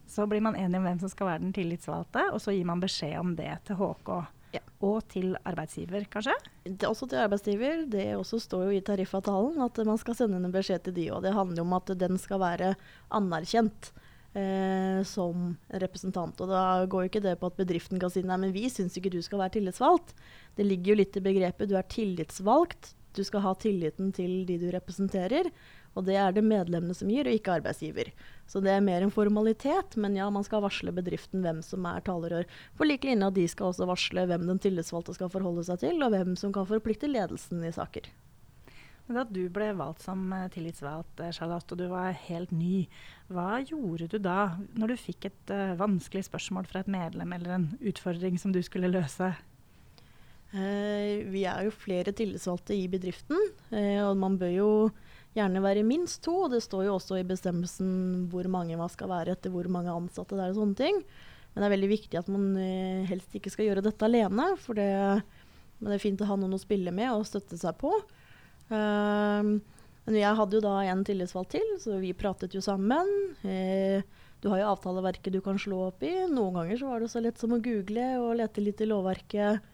Så 0.08 0.28
blir 0.30 0.44
man 0.44 0.58
enig 0.58 0.78
om 0.78 0.86
hvem 0.86 1.00
som 1.02 1.10
skal 1.10 1.32
være 1.32 1.42
den 1.42 1.56
tillitsvalgte, 1.56 2.28
og 2.30 2.38
så 2.44 2.54
gir 2.54 2.68
man 2.68 2.82
beskjed 2.82 3.18
om 3.18 3.34
det 3.38 3.50
til 3.66 3.80
HK. 3.80 4.12
Ja. 4.52 4.60
Og 4.84 5.00
til 5.08 5.32
arbeidsgiver, 5.48 6.04
kanskje? 6.12 6.34
Det 6.66 6.86
også 6.86 7.08
til 7.08 7.22
arbeidsgiver. 7.22 7.86
Det 7.90 8.10
også 8.18 8.38
står 8.42 8.66
jo 8.66 8.76
i 8.76 8.84
tariffavtalen 8.84 9.62
at 9.64 9.80
man 9.88 10.00
skal 10.00 10.18
sende 10.18 10.38
en 10.38 10.54
beskjed 10.54 10.84
til 10.86 10.96
de, 10.98 11.08
og 11.14 11.24
det 11.24 11.34
handler 11.34 11.64
om 11.64 11.76
at 11.78 11.94
den 11.98 12.20
skal 12.20 12.42
være 12.42 12.74
anerkjent 13.16 13.90
eh, 14.38 15.02
som 15.08 15.52
representant. 15.82 16.40
Og 16.40 16.50
da 16.50 16.62
går 16.86 17.04
jo 17.04 17.12
ikke 17.12 17.24
det 17.24 17.36
på 17.40 17.50
at 17.50 17.60
bedriften 17.60 18.00
kan 18.02 18.12
si 18.12 18.24
nei, 18.26 18.38
men 18.40 18.54
vi 18.54 18.68
syns 18.72 18.96
ikke 18.98 19.12
du 19.12 19.20
skal 19.24 19.42
være 19.44 19.58
tillitsvalgt. 19.58 20.14
Det 20.58 20.66
ligger 20.66 20.92
jo 20.92 21.00
litt 21.02 21.18
i 21.18 21.24
begrepet 21.24 21.70
du 21.70 21.76
er 21.78 21.88
tillitsvalgt. 21.92 22.94
Du 23.12 23.20
skal 23.26 23.44
ha 23.44 23.52
tilliten 23.60 24.12
til 24.16 24.42
de 24.48 24.58
du 24.60 24.68
representerer. 24.72 25.50
Og 25.92 26.06
det 26.06 26.16
er 26.16 26.32
det 26.32 26.44
medlemmene 26.46 26.96
som 26.96 27.10
gir, 27.12 27.28
og 27.28 27.36
ikke 27.36 27.58
arbeidsgiver. 27.58 28.08
Så 28.48 28.62
det 28.64 28.72
er 28.72 28.84
mer 28.84 29.04
en 29.04 29.12
formalitet, 29.12 29.96
men 30.00 30.16
ja, 30.16 30.30
man 30.32 30.46
skal 30.46 30.64
varsle 30.64 30.94
bedriften 30.96 31.44
hvem 31.44 31.60
som 31.64 31.84
er 31.88 32.00
talerør. 32.06 32.48
For 32.78 32.88
like 32.88 33.08
linje 33.08 33.28
at 33.28 33.36
de 33.36 33.44
skal 33.50 33.68
også 33.70 33.88
varsle 33.90 34.24
hvem 34.30 34.48
den 34.48 34.62
tillitsvalgte 34.62 35.18
skal 35.18 35.32
forholde 35.32 35.66
seg 35.68 35.82
til, 35.84 36.00
og 36.00 36.14
hvem 36.14 36.32
som 36.40 36.54
kan 36.56 36.68
forplikte 36.68 37.10
ledelsen 37.10 37.60
i 37.68 37.74
saker. 37.76 38.08
Da 39.10 39.24
du 39.26 39.42
ble 39.50 39.72
valgt 39.74 40.04
som 40.04 40.20
eh, 40.32 40.48
tillitsvalgt, 40.54 41.20
eh, 41.20 41.32
Charlotte, 41.34 41.74
og 41.74 41.80
du 41.80 41.88
var 41.90 42.14
helt 42.28 42.52
ny, 42.54 42.86
hva 43.32 43.58
gjorde 43.64 44.06
du 44.12 44.18
da, 44.22 44.54
når 44.78 44.92
du 44.92 45.00
fikk 45.00 45.26
et 45.26 45.52
uh, 45.52 45.72
vanskelig 45.80 46.28
spørsmål 46.28 46.68
fra 46.70 46.82
et 46.82 46.90
medlem, 46.92 47.32
eller 47.34 47.56
en 47.56 47.66
utfordring 47.80 48.38
som 48.38 48.54
du 48.54 48.60
skulle 48.62 48.92
løse? 48.92 49.32
Uh, 50.52 51.24
vi 51.32 51.42
er 51.48 51.66
jo 51.66 51.74
flere 51.74 52.14
tillitsvalgte 52.14 52.76
i 52.76 52.86
bedriften, 52.92 53.40
uh, 53.72 54.04
og 54.06 54.22
man 54.22 54.38
bør 54.38 54.54
jo 54.54 54.70
gjerne 55.34 55.64
være 55.64 55.84
minst 55.88 56.22
to. 56.26 56.44
og 56.44 56.54
Det 56.54 56.62
står 56.62 56.86
jo 56.86 56.96
også 57.00 57.18
i 57.18 57.26
bestemmelsen 57.26 58.28
hvor 58.30 58.46
mange 58.52 58.78
man 58.78 58.92
skal 58.92 59.10
være 59.10 59.34
etter 59.34 59.50
hvor 59.50 59.66
mange 59.72 59.90
ansatte 59.90 60.36
det 60.36 60.44
er 60.44 60.54
og 60.54 60.60
sånne 60.60 60.78
ting. 60.78 61.02
Men 61.52 61.64
det 61.64 61.68
er 61.68 61.74
veldig 61.74 61.92
viktig 61.96 62.20
at 62.20 62.28
man 62.32 62.52
helst 63.08 63.34
ikke 63.36 63.50
skal 63.52 63.66
gjøre 63.66 63.84
dette 63.84 64.06
alene, 64.06 64.52
for 64.60 64.76
det, 64.76 64.88
det 65.80 65.96
er 65.96 66.04
fint 66.04 66.20
å 66.24 66.28
ha 66.28 66.36
noen 66.40 66.56
å 66.56 66.60
spille 66.60 66.92
med 66.94 67.10
og 67.12 67.26
støtte 67.28 67.58
seg 67.60 67.76
på. 67.80 67.92
Uh, 68.72 69.60
men 70.02 70.18
jeg 70.18 70.38
hadde 70.38 70.58
jo 70.58 70.64
da 70.64 70.78
en 70.90 71.04
tillitsvalgt 71.06 71.54
til, 71.54 71.68
så 71.82 72.00
vi 72.02 72.14
pratet 72.16 72.56
jo 72.56 72.62
sammen. 72.64 73.10
Uh, 73.44 74.00
du 74.42 74.48
har 74.50 74.62
jo 74.62 74.70
avtaleverket 74.72 75.36
du 75.36 75.42
kan 75.44 75.60
slå 75.60 75.84
opp 75.90 76.02
i. 76.02 76.14
Noen 76.32 76.56
ganger 76.58 76.80
så 76.80 76.88
var 76.90 77.04
det 77.04 77.12
så 77.12 77.22
lett 77.22 77.38
som 77.38 77.54
å 77.54 77.60
google 77.62 78.08
og 78.22 78.40
lete 78.40 78.64
litt 78.64 78.82
i 78.82 78.88
lovverket. 78.90 79.68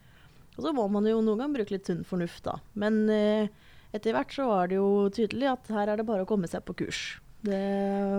Og 0.59 0.65
så 0.65 0.75
må 0.75 0.85
man 0.91 1.07
jo 1.09 1.23
noen 1.23 1.39
ganger 1.41 1.61
bruke 1.61 1.73
litt 1.77 1.89
sunn 1.89 2.03
fornuft, 2.05 2.43
da. 2.45 2.59
Men 2.77 3.01
uh, 3.09 3.71
etter 3.95 4.13
hvert 4.13 4.35
så 4.35 4.45
var 4.51 4.69
det 4.69 4.77
jo 4.77 5.07
tydelig 5.15 5.49
at 5.55 5.71
her 5.73 5.89
er 5.89 6.01
det 6.01 6.05
bare 6.05 6.27
å 6.27 6.29
komme 6.29 6.49
seg 6.51 6.61
på 6.67 6.77
kurs. 6.83 7.01
Det, 7.41 7.57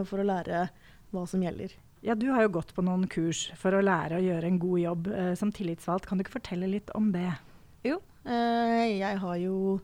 for 0.08 0.22
å 0.22 0.26
lære 0.26 0.64
hva 1.12 1.26
som 1.28 1.42
gjelder. 1.44 1.74
Ja, 2.00 2.14
Du 2.16 2.30
har 2.32 2.46
jo 2.46 2.54
gått 2.56 2.72
på 2.74 2.82
noen 2.84 3.04
kurs 3.12 3.50
for 3.60 3.76
å 3.76 3.82
lære 3.84 4.16
å 4.16 4.24
gjøre 4.24 4.48
en 4.48 4.58
god 4.58 4.80
jobb 4.80 5.10
eh, 5.12 5.34
som 5.36 5.52
tillitsvalgt. 5.52 6.08
Kan 6.08 6.16
du 6.16 6.24
ikke 6.24 6.38
fortelle 6.38 6.70
litt 6.70 6.88
om 6.96 7.10
det? 7.12 7.28
Jo, 7.84 7.98
eh, 8.24 8.96
jeg 8.96 9.18
har 9.20 9.36
jo 9.36 9.80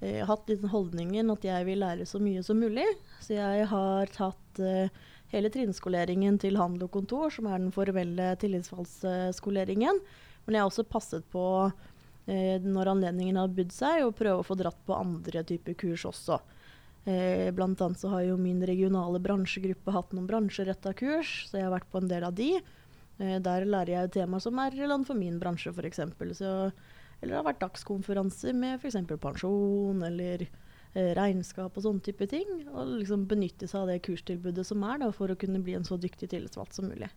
har 0.00 0.28
hatt 0.28 0.46
den 0.50 0.68
holdningen 0.68 1.32
at 1.32 1.44
jeg 1.46 1.66
vil 1.68 1.80
lære 1.80 2.06
så 2.08 2.20
mye 2.20 2.42
som 2.44 2.58
mulig. 2.60 2.86
Så 3.24 3.36
jeg 3.38 3.68
har 3.70 4.12
tatt 4.12 4.60
eh, 4.60 4.92
hele 5.32 5.50
trinnskoleringen 5.52 6.38
til 6.42 6.58
handel 6.60 6.86
og 6.86 6.94
kontor, 6.98 7.32
som 7.32 7.48
er 7.50 7.60
den 7.62 7.74
formelle 7.74 8.34
tillitsfallsskoleringen. 8.42 10.00
Men 10.46 10.54
jeg 10.56 10.62
har 10.62 10.70
også 10.70 10.86
passet 10.86 11.26
på, 11.32 11.44
eh, 12.30 12.62
når 12.62 12.92
anledningen 12.92 13.40
har 13.40 13.54
bydd 13.54 13.72
seg, 13.74 14.04
å 14.04 14.14
prøve 14.14 14.42
å 14.42 14.46
få 14.46 14.58
dratt 14.58 14.78
på 14.86 14.98
andre 14.98 15.42
typer 15.48 15.78
kurs 15.78 16.06
også. 16.06 16.38
Eh, 17.06 17.52
blant 17.54 17.80
annet 17.80 18.00
så 18.02 18.10
har 18.10 18.24
jo 18.26 18.38
min 18.38 18.62
regionale 18.66 19.20
bransjegruppe 19.22 19.94
hatt 19.94 20.14
noen 20.14 20.26
bransjeretta 20.26 20.94
kurs, 20.98 21.44
så 21.46 21.60
jeg 21.60 21.68
har 21.68 21.74
vært 21.76 21.90
på 21.92 22.02
en 22.02 22.10
del 22.10 22.26
av 22.26 22.34
de. 22.34 22.56
Eh, 23.18 23.38
der 23.42 23.66
lærer 23.66 23.92
jeg 23.94 24.14
temaer 24.18 24.42
som 24.42 24.58
er 24.58 24.74
relevant 24.74 25.06
for 25.06 25.18
min 25.18 25.38
bransje, 25.42 25.70
f.eks. 25.74 26.02
Eller 27.20 27.32
det 27.32 27.40
har 27.40 27.48
vært 27.48 27.62
dagskonferanser 27.64 28.56
med 28.56 28.80
f.eks. 28.80 28.98
pensjon 29.22 30.02
eller 30.04 30.44
eh, 30.46 31.12
regnskap 31.16 31.76
og 31.76 31.86
sånne 31.86 32.04
type 32.04 32.28
ting. 32.30 32.50
Og 32.68 32.98
liksom 33.00 33.24
benytte 33.30 33.68
seg 33.70 33.84
av 33.84 33.92
det 33.92 34.02
kurstilbudet 34.06 34.66
som 34.68 34.84
er, 34.86 35.00
da, 35.04 35.10
for 35.14 35.32
å 35.32 35.38
kunne 35.40 35.62
bli 35.64 35.76
en 35.78 35.86
så 35.86 35.98
dyktig 36.00 36.30
tillitsvalgt 36.34 36.76
som 36.76 36.90
mulig. 36.90 37.10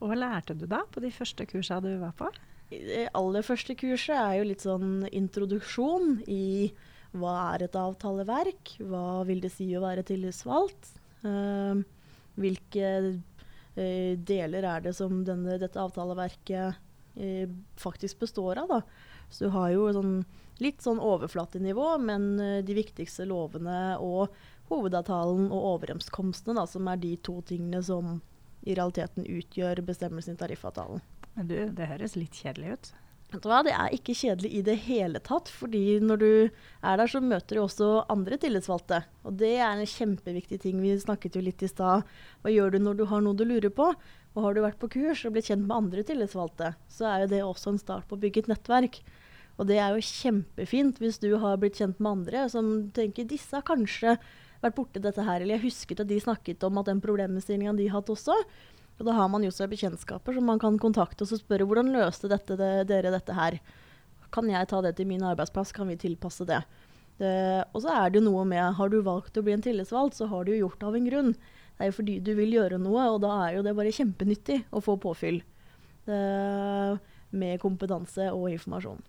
Og 0.00 0.08
hva 0.08 0.16
lærte 0.16 0.56
du 0.56 0.66
da 0.68 0.82
på 0.88 1.02
de 1.04 1.12
første 1.12 1.46
kursene 1.48 1.96
du 1.96 2.00
var 2.00 2.16
på? 2.16 2.28
Det 2.70 3.08
aller 3.18 3.42
første 3.42 3.74
kurset 3.74 4.14
er 4.14 4.38
jo 4.38 4.46
litt 4.46 4.62
sånn 4.62 5.02
introduksjon 5.10 6.20
i 6.30 6.70
hva 7.18 7.32
er 7.56 7.66
et 7.66 7.76
avtaleverk, 7.76 8.76
hva 8.86 9.22
vil 9.26 9.42
det 9.42 9.50
si 9.52 9.66
å 9.74 9.82
være 9.82 10.04
tillitsvalgt, 10.06 10.92
uh, 11.26 11.80
hvilke 12.38 12.92
uh, 13.10 14.12
deler 14.30 14.68
er 14.76 14.84
det 14.86 14.94
som 14.94 15.24
denne, 15.26 15.58
dette 15.58 15.82
avtaleverket 15.82 16.78
uh, 16.78 17.56
faktisk 17.82 18.22
består 18.22 18.62
av. 18.62 18.70
Da. 18.70 19.09
Så 19.30 19.46
du 19.46 19.54
har 19.54 19.70
jo 19.72 19.88
sånn, 19.94 20.16
litt 20.60 20.82
sånn 20.82 21.00
overflatenivå, 21.00 21.92
men 22.02 22.32
de 22.66 22.76
viktigste 22.76 23.28
lovene 23.30 23.96
og 24.02 24.34
hovedavtalen 24.70 25.48
og 25.50 25.68
overenskomstene, 25.74 26.66
som 26.66 26.88
er 26.90 27.00
de 27.02 27.14
to 27.26 27.40
tingene 27.46 27.82
som 27.82 28.18
i 28.66 28.74
realiteten 28.76 29.24
utgjør 29.24 29.82
bestemmelsen 29.86 30.36
i 30.36 30.40
tariffavtalen. 30.40 31.00
Men 31.36 31.48
du, 31.48 31.56
det 31.76 31.88
høres 31.90 32.18
litt 32.18 32.36
kjedelig 32.42 32.74
ut. 32.74 32.92
Det 33.30 33.70
er 33.70 33.92
ikke 33.94 34.14
kjedelig 34.18 34.48
i 34.58 34.60
det 34.66 34.74
hele 34.88 35.20
tatt. 35.22 35.48
fordi 35.48 36.00
når 36.02 36.16
du 36.18 36.32
er 36.82 36.96
der, 36.98 37.06
så 37.06 37.20
møter 37.22 37.56
du 37.56 37.62
også 37.62 37.90
andre 38.10 38.36
tillitsvalgte. 38.42 39.04
Og 39.22 39.36
det 39.38 39.52
er 39.54 39.70
en 39.70 39.86
kjempeviktig 39.86 40.58
ting. 40.64 40.80
Vi 40.82 40.96
snakket 40.98 41.38
jo 41.38 41.44
litt 41.46 41.62
i 41.62 41.70
stad. 41.70 42.02
Hva 42.42 42.50
gjør 42.50 42.74
du 42.74 42.78
når 42.82 42.98
du 42.98 43.04
har 43.06 43.22
noe 43.22 43.38
du 43.38 43.44
lurer 43.46 43.70
på? 43.70 43.92
Og 44.34 44.42
har 44.42 44.54
du 44.54 44.62
vært 44.64 44.80
på 44.82 44.90
kurs 44.90 45.22
og 45.24 45.34
blitt 45.34 45.46
kjent 45.46 45.62
med 45.62 45.76
andre 45.76 46.02
tillitsvalgte, 46.06 46.74
så 46.90 47.06
er 47.06 47.24
jo 47.24 47.30
det 47.32 47.42
også 47.42 47.72
en 47.72 47.80
start 47.82 48.06
på 48.10 48.18
å 48.18 48.22
bygge 48.22 48.44
et 48.44 48.50
nettverk. 48.50 49.00
Og 49.60 49.68
det 49.68 49.76
er 49.76 49.92
jo 49.92 50.04
kjempefint 50.04 51.00
hvis 51.02 51.20
du 51.20 51.34
har 51.42 51.58
blitt 51.60 51.76
kjent 51.76 51.98
med 52.00 52.14
andre 52.14 52.46
som 52.48 52.70
tenker 52.96 53.28
disse 53.28 53.52
har 53.52 53.66
kanskje 53.66 54.16
vært 54.60 54.76
borti 54.76 55.00
dette 55.00 55.24
her, 55.24 55.40
eller 55.40 55.56
jeg 55.56 55.66
husket 55.68 56.00
at 56.02 56.08
de 56.08 56.20
snakket 56.20 56.64
om 56.64 56.80
at 56.80 56.88
den 56.88 57.00
problemstillinga 57.04 57.74
de 57.76 57.88
hatt 57.92 58.12
også. 58.12 58.36
Og 59.00 59.06
da 59.08 59.14
har 59.16 59.28
man 59.32 59.44
jo 59.44 59.52
seg 59.52 59.70
bekjentskaper 59.72 60.36
som 60.36 60.48
man 60.48 60.60
kan 60.60 60.76
kontakte 60.80 61.24
og 61.24 61.40
spørre 61.40 61.64
hvordan 61.68 61.92
løste 61.92 62.28
dette, 62.28 62.56
det, 62.60 62.72
dere 62.90 63.12
dette 63.12 63.36
her. 63.36 63.56
Kan 64.32 64.50
jeg 64.52 64.68
ta 64.70 64.80
det 64.84 64.94
til 64.98 65.08
min 65.08 65.24
arbeidsplass, 65.24 65.72
kan 65.76 65.88
vi 65.88 65.96
tilpasse 66.00 66.44
det. 66.48 66.60
det 67.20 67.36
og 67.72 67.80
så 67.84 67.94
er 67.96 68.10
det 68.10 68.20
jo 68.20 68.26
noe 68.28 68.44
med 68.48 68.76
Har 68.76 68.92
du 68.92 69.00
valgt 69.04 69.40
å 69.40 69.44
bli 69.44 69.56
en 69.56 69.64
tillitsvalgt, 69.64 70.20
så 70.20 70.28
har 70.28 70.44
du 70.44 70.52
jo 70.52 70.66
gjort 70.66 70.80
det 70.80 70.90
av 70.90 70.98
en 70.98 71.08
grunn. 71.08 71.32
Det 71.32 71.86
er 71.86 71.92
jo 71.92 71.96
fordi 72.00 72.18
du 72.20 72.34
vil 72.36 72.52
gjøre 72.58 72.80
noe, 72.80 73.06
og 73.14 73.22
da 73.24 73.32
er 73.46 73.56
jo 73.56 73.64
det 73.64 73.76
bare 73.76 73.94
kjempenyttig 73.96 74.60
å 74.72 74.84
få 74.84 74.98
påfyll. 75.00 75.40
Det, 76.04 76.20
med 77.30 77.60
kompetanse 77.62 78.28
og 78.34 78.50
informasjon. 78.50 79.00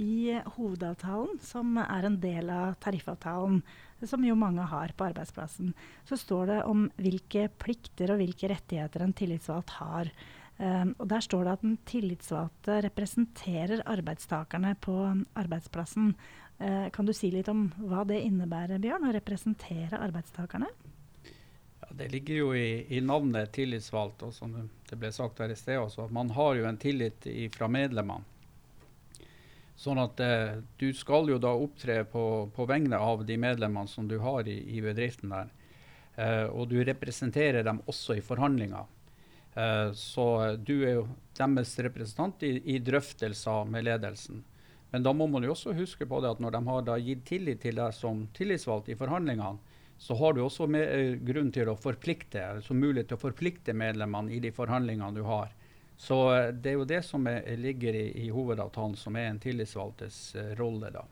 I 0.00 0.40
hovedavtalen, 0.56 1.40
som 1.44 1.76
er 1.82 2.06
en 2.08 2.20
del 2.20 2.48
av 2.52 2.78
tariffavtalen, 2.80 3.60
som 4.08 4.24
jo 4.24 4.34
mange 4.38 4.64
har 4.66 4.94
på 4.96 5.06
arbeidsplassen, 5.10 5.74
så 6.08 6.16
står 6.18 6.46
det 6.48 6.60
om 6.68 6.86
hvilke 6.96 7.48
plikter 7.60 8.14
og 8.14 8.22
hvilke 8.22 8.48
rettigheter 8.50 9.04
en 9.04 9.12
tillitsvalgt 9.16 9.76
har. 9.78 10.10
Um, 10.56 10.94
og 10.98 11.08
Der 11.08 11.20
står 11.24 11.44
det 11.44 11.52
at 11.52 11.64
den 11.64 11.76
tillitsvalgte 11.88 12.78
representerer 12.86 13.84
arbeidstakerne 13.88 14.74
på 14.80 14.96
arbeidsplassen. 15.38 16.14
Uh, 16.60 16.88
kan 16.94 17.06
du 17.06 17.12
si 17.16 17.32
litt 17.34 17.50
om 17.52 17.68
hva 17.78 18.04
det 18.08 18.20
innebærer, 18.24 18.82
Bjørn, 18.82 19.08
å 19.08 19.14
representere 19.16 20.00
arbeidstakerne? 20.00 20.68
Ja, 21.82 21.88
det 21.98 22.12
ligger 22.12 22.42
jo 22.42 22.52
i, 22.56 22.84
i, 22.88 23.00
navnet 23.04 23.52
tillitsvalgt, 23.56 24.22
og 24.24 24.34
som 24.36 24.54
det 24.88 24.98
ble 24.98 25.12
sagt 25.12 25.42
her 25.42 25.52
i 25.52 25.58
sted 25.58 25.80
også. 25.80 26.08
Man 26.14 26.30
har 26.36 26.56
jo 26.56 26.68
en 26.68 26.80
tillit 26.80 27.28
fra 27.56 27.68
medlemmene. 27.68 28.31
Sånn 29.78 29.98
at 30.02 30.20
eh, 30.20 30.60
du 30.78 30.92
skal 30.94 31.30
jo 31.32 31.38
da 31.42 31.52
opptre 31.56 32.02
på, 32.04 32.24
på, 32.54 32.66
vegne 32.68 32.98
av 33.00 33.24
de 33.26 33.38
medlemmene 33.40 33.90
som 33.90 34.08
du 34.08 34.18
har 34.22 34.48
i, 34.48 34.58
i 34.76 34.82
bedriften 34.84 35.32
der. 35.32 35.52
Eh, 36.14 36.46
og 36.46 36.68
du 36.70 36.78
representerer 36.84 37.64
dem 37.66 37.80
også 37.88 38.18
i 38.18 38.24
forhandlinger. 38.24 38.86
Eh, 39.54 39.90
så 39.96 40.26
du 40.56 40.76
er 40.84 40.96
jo 41.00 41.08
deres 41.36 41.74
representant 41.84 42.42
i, 42.46 42.56
i, 42.74 42.78
drøftelser 42.84 43.68
med 43.68 43.88
ledelsen. 43.88 44.44
Men 44.92 45.04
da 45.04 45.12
må 45.16 45.26
man 45.26 45.44
jo 45.44 45.54
også 45.54 45.72
huske 45.76 46.06
på 46.08 46.20
det 46.20 46.34
at 46.34 46.40
når 46.44 46.56
de 46.56 46.62
har 46.68 47.04
gitt 47.06 47.24
tillit 47.28 47.62
til 47.64 47.80
deg 47.80 47.94
som 47.96 48.26
tillitsvalgt 48.36 48.92
i 48.92 48.98
forhandlingene, 48.98 49.56
så 50.02 50.16
har 50.18 50.34
du 50.34 50.42
også 50.42 50.66
med, 50.66 50.82
eh, 50.82 51.18
grunn 51.22 51.52
til 51.54 51.68
å 51.70 51.78
forplikte, 51.78 52.42
altså 52.58 52.74
mulighet 52.74 53.12
til 53.12 53.18
å 53.18 53.24
forplikte 53.24 53.74
medlemmene 53.76 54.32
i 54.34 54.40
de 54.42 54.50
forhandlingene 54.52 55.14
du 55.14 55.22
har. 55.28 55.52
Så 56.02 56.34
eh, 56.34 56.48
det 56.48 56.72
er 56.72 56.80
jo 56.80 56.86
det 56.88 57.02
som 57.06 57.26
er, 57.30 57.44
ligger 57.56 57.94
i, 57.94 58.06
i, 58.24 58.30
hovedavtalen, 58.34 58.96
som 58.98 59.14
er 59.16 59.28
en 59.30 59.38
tillitsvalgtes 59.42 60.16
uh, 60.34 60.48
rolle. 60.58 60.90
da. 60.90 61.04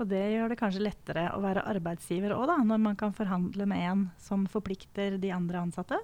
Og 0.00 0.06
det 0.08 0.22
gjør 0.32 0.48
det 0.48 0.56
kanskje 0.56 0.84
lettere 0.86 1.26
å 1.36 1.42
være 1.44 1.66
arbeidsgiver 1.68 2.32
òg, 2.32 2.54
når 2.64 2.80
man 2.80 2.96
kan 2.96 3.12
forhandle 3.12 3.66
med 3.68 3.82
en 3.90 4.06
som 4.24 4.46
forplikter 4.48 5.18
de 5.20 5.32
andre 5.36 5.60
ansatte? 5.66 5.98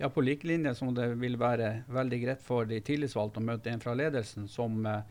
Ja, 0.00 0.08
på 0.08 0.24
lik 0.24 0.46
linje 0.48 0.72
som 0.78 0.94
det 0.96 1.10
vil 1.20 1.36
være 1.40 1.82
veldig 1.92 2.20
greit 2.22 2.44
for 2.44 2.68
de 2.68 2.78
tillitsvalgte 2.84 3.42
å 3.42 3.44
møte 3.44 3.72
en 3.72 3.82
fra 3.82 3.92
ledelsen 3.96 4.46
som 4.48 4.78
uh, 4.88 5.02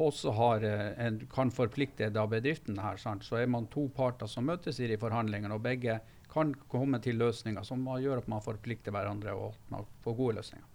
også 0.00 0.32
har, 0.38 0.64
uh, 0.64 0.86
en, 1.04 1.18
kan 1.34 1.52
forplikte 1.52 2.08
da 2.14 2.24
bedriften 2.32 2.80
her. 2.80 2.96
Sant? 3.02 3.26
Så 3.28 3.42
er 3.42 3.52
man 3.52 3.68
to 3.68 3.90
parter 3.92 4.30
som 4.30 4.48
møtes 4.48 4.80
i 4.80 4.88
de 4.88 4.96
forhandlingene, 5.04 5.52
og 5.52 5.68
begge 5.68 5.98
kan 6.32 6.56
komme 6.72 7.02
til 7.04 7.20
løsninger 7.20 7.68
som 7.68 7.84
gjør 8.00 8.24
at 8.24 8.32
man 8.32 8.44
forplikter 8.44 8.96
hverandre 8.96 9.36
og 9.36 9.60
man 9.68 9.84
får 10.00 10.18
gode 10.22 10.38
løsninger. 10.40 10.72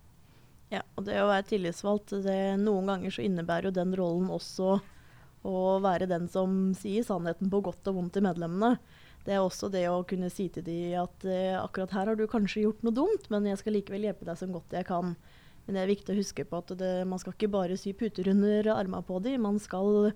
Ja, 0.72 0.82
og 0.96 1.04
det 1.04 1.18
å 1.20 1.28
være 1.28 1.50
tillitsvalgt, 1.50 2.14
det, 2.24 2.40
noen 2.62 2.88
ganger 2.88 3.12
så 3.12 3.24
innebærer 3.26 3.68
jo 3.68 3.76
den 3.76 3.92
rollen 4.00 4.30
også 4.32 4.78
å 5.48 5.62
være 5.82 6.08
den 6.08 6.30
som 6.32 6.72
sier 6.78 7.04
sannheten 7.04 7.50
på 7.52 7.60
godt 7.66 7.90
og 7.90 7.98
vondt 7.98 8.16
til 8.16 8.24
medlemmene. 8.24 8.78
Det 9.26 9.36
er 9.36 9.44
også 9.44 9.70
det 9.74 9.84
å 9.90 10.02
kunne 10.08 10.32
si 10.34 10.48
til 10.54 10.64
dem 10.66 10.96
at 11.02 11.26
eh, 11.30 11.58
akkurat 11.60 11.94
her 11.94 12.10
har 12.10 12.18
du 12.18 12.24
kanskje 12.30 12.64
gjort 12.64 12.86
noe 12.86 12.96
dumt, 12.96 13.28
men 13.34 13.50
jeg 13.50 13.60
skal 13.62 13.76
likevel 13.78 14.08
hjelpe 14.08 14.26
deg 14.26 14.40
så 14.40 14.48
godt 14.50 14.74
jeg 14.78 14.88
kan. 14.88 15.16
Men 15.66 15.78
det 15.78 15.84
er 15.84 15.92
viktig 15.92 16.14
å 16.14 16.22
huske 16.22 16.46
på 16.48 16.62
at 16.64 16.74
det, 16.80 16.94
man 17.10 17.22
skal 17.22 17.36
ikke 17.36 17.52
bare 17.54 17.78
sy 17.78 17.94
puter 17.98 18.32
under 18.32 18.72
armene 18.74 19.04
på 19.06 19.20
dem. 19.22 19.44
Man 19.46 19.60
skal 19.62 20.10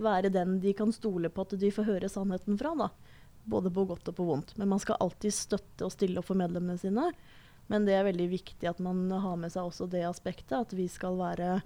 være 0.00 0.32
den 0.32 0.58
de 0.60 0.74
kan 0.76 0.92
stole 0.92 1.30
på 1.32 1.46
at 1.46 1.56
de 1.60 1.72
får 1.72 1.88
høre 1.88 2.10
sannheten 2.12 2.58
fra. 2.60 2.74
da. 2.76 2.90
Både 3.48 3.72
på 3.72 3.86
godt 3.88 4.10
og 4.12 4.18
på 4.18 4.26
vondt. 4.28 4.56
Men 4.60 4.74
man 4.74 4.82
skal 4.82 5.00
alltid 5.00 5.32
støtte 5.32 5.86
og 5.86 5.94
stille 5.94 6.20
opp 6.20 6.28
for 6.28 6.40
medlemmene 6.40 6.76
sine. 6.80 7.08
Men 7.70 7.86
det 7.86 7.94
er 7.96 8.08
veldig 8.08 8.26
viktig 8.32 8.66
at 8.66 8.80
man 8.82 9.04
har 9.10 9.36
med 9.38 9.52
seg 9.54 9.68
også 9.68 9.86
det 9.90 10.02
aspektet 10.08 10.56
at 10.58 10.72
vi 10.74 10.88
skal 10.90 11.18
være 11.20 11.60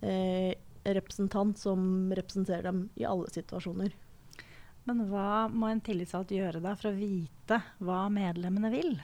eh, 0.00 0.54
representant 0.84 1.58
som 1.60 2.12
representerer 2.16 2.70
dem 2.70 2.86
i 2.96 3.04
alle 3.08 3.28
situasjoner. 3.32 3.92
Men 4.88 5.06
hva 5.08 5.46
må 5.52 5.70
en 5.70 5.82
tillitsvalgt 5.84 6.32
gjøre 6.36 6.62
da 6.64 6.74
for 6.76 6.90
å 6.90 6.96
vite 6.96 7.60
hva 7.84 8.06
medlemmene 8.12 8.72
vil? 8.72 8.96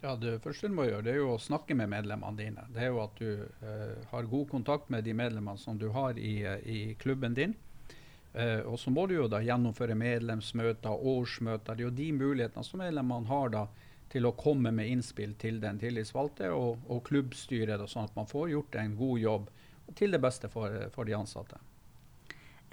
Ja, 0.00 0.14
Det 0.16 0.38
første 0.40 0.70
du 0.70 0.76
må 0.76 0.86
gjøre, 0.88 1.04
det 1.04 1.12
er 1.12 1.20
jo 1.20 1.34
å 1.34 1.40
snakke 1.40 1.76
med 1.76 1.90
medlemmene 1.92 2.38
dine. 2.38 2.62
Det 2.72 2.86
er 2.86 2.88
jo 2.88 3.02
At 3.02 3.18
du 3.20 3.44
eh, 3.44 3.98
har 4.12 4.30
god 4.30 4.48
kontakt 4.48 4.88
med 4.88 5.04
de 5.04 5.12
medlemmene 5.12 5.60
som 5.60 5.76
du 5.78 5.90
har 5.92 6.16
i, 6.16 6.40
uh, 6.48 6.56
i 6.64 6.94
klubben 7.00 7.36
din. 7.36 7.52
Eh, 8.32 8.60
og 8.60 8.78
så 8.80 8.92
må 8.94 9.04
du 9.10 9.16
jo 9.18 9.28
da 9.28 9.42
gjennomføre 9.44 9.96
medlemsmøter, 9.98 11.04
årsmøter. 11.12 11.76
Det 11.76 11.84
er 11.84 11.88
jo 11.88 11.96
de 11.98 12.08
mulighetene 12.16 12.64
som 12.64 12.80
medlemmene 12.80 13.28
har 13.28 13.52
da 13.52 13.66
til 14.10 14.26
å 14.26 14.34
komme 14.38 14.72
med 14.74 14.90
innspill 14.90 15.36
til 15.38 15.60
den 15.62 15.78
tillitsvalgte 15.80 16.50
og, 16.54 16.82
og 16.90 17.04
klubbstyret, 17.06 17.82
sånn 17.90 18.08
at 18.08 18.16
man 18.18 18.28
får 18.30 18.50
gjort 18.54 18.78
en 18.80 18.96
god 18.98 19.20
jobb 19.22 19.50
til 19.98 20.14
det 20.14 20.22
beste 20.22 20.50
for, 20.50 20.74
for 20.94 21.06
de 21.06 21.14
ansatte. 21.18 21.60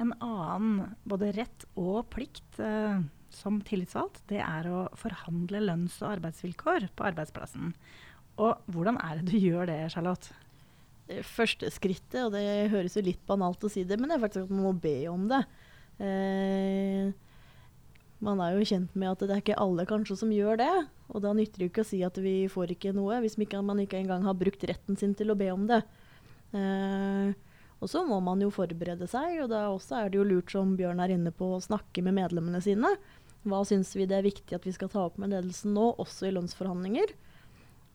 En 0.02 0.14
annen 0.22 0.96
både 1.10 1.32
rett 1.34 1.66
og 1.78 2.06
plikt 2.14 2.60
eh, 2.62 3.00
som 3.34 3.62
tillitsvalgt, 3.66 4.24
det 4.30 4.42
er 4.44 4.70
å 4.70 4.88
forhandle 4.98 5.64
lønns- 5.64 6.00
og 6.04 6.18
arbeidsvilkår 6.18 6.90
på 6.98 7.08
arbeidsplassen. 7.10 7.74
Og 8.38 8.70
hvordan 8.70 9.00
er 9.02 9.20
det 9.20 9.32
du 9.32 9.38
gjør 9.42 9.70
det, 9.70 9.80
Charlotte? 9.94 10.36
Det 11.08 11.24
første 11.26 11.70
skrittet, 11.72 12.20
og 12.26 12.34
det 12.36 12.70
høres 12.74 12.98
jo 12.98 13.06
litt 13.06 13.24
banalt 13.30 13.64
å 13.64 13.72
si 13.72 13.86
det, 13.88 13.98
men 13.98 14.12
det 14.12 14.18
er 14.18 14.26
faktisk 14.26 14.46
at 14.46 14.54
man 14.54 14.68
må 14.68 14.74
be 14.84 14.98
om 15.10 15.26
det. 15.32 15.42
Eh, 16.04 17.10
man 18.22 18.42
er 18.44 18.58
jo 18.58 18.68
kjent 18.68 18.94
med 18.98 19.14
at 19.14 19.24
det 19.24 19.34
er 19.34 19.44
ikke 19.44 19.62
alle 19.62 19.86
kanskje 19.90 20.18
som 20.20 20.34
gjør 20.34 20.60
det. 20.62 20.74
Og 21.14 21.24
da 21.24 21.32
nytter 21.36 21.64
det 21.64 21.70
ikke 21.72 21.86
å 21.86 21.88
si 21.88 22.02
at 22.04 22.18
vi 22.20 22.36
får 22.52 22.74
ikke 22.76 22.94
noe, 22.96 23.22
hvis 23.24 23.38
man 23.40 23.80
ikke 23.84 24.00
engang 24.02 24.26
har 24.28 24.36
brukt 24.38 24.64
retten 24.68 25.00
sin 25.00 25.16
til 25.16 25.32
å 25.32 25.38
be 25.40 25.48
om 25.54 25.68
det. 25.70 25.82
Eh, 26.56 27.32
og 27.78 27.92
så 27.92 28.02
må 28.08 28.18
man 28.24 28.42
jo 28.42 28.50
forberede 28.54 29.08
seg, 29.10 29.38
og 29.44 29.52
da 29.54 29.68
er 29.70 30.10
det 30.10 30.20
jo 30.20 30.26
lurt, 30.28 30.52
som 30.52 30.76
Bjørn 30.80 31.00
er 31.04 31.14
inne 31.14 31.32
på, 31.32 31.54
å 31.56 31.64
snakke 31.64 32.04
med 32.04 32.18
medlemmene 32.18 32.62
sine. 32.64 32.92
Hva 33.48 33.62
syns 33.68 33.94
vi 33.96 34.08
det 34.10 34.18
er 34.18 34.28
viktig 34.28 34.58
at 34.58 34.66
vi 34.68 34.74
skal 34.76 34.92
ta 34.92 35.06
opp 35.08 35.20
med 35.22 35.32
ledelsen 35.32 35.76
nå, 35.78 35.94
også 36.02 36.28
i 36.28 36.34
lønnsforhandlinger? 36.36 37.14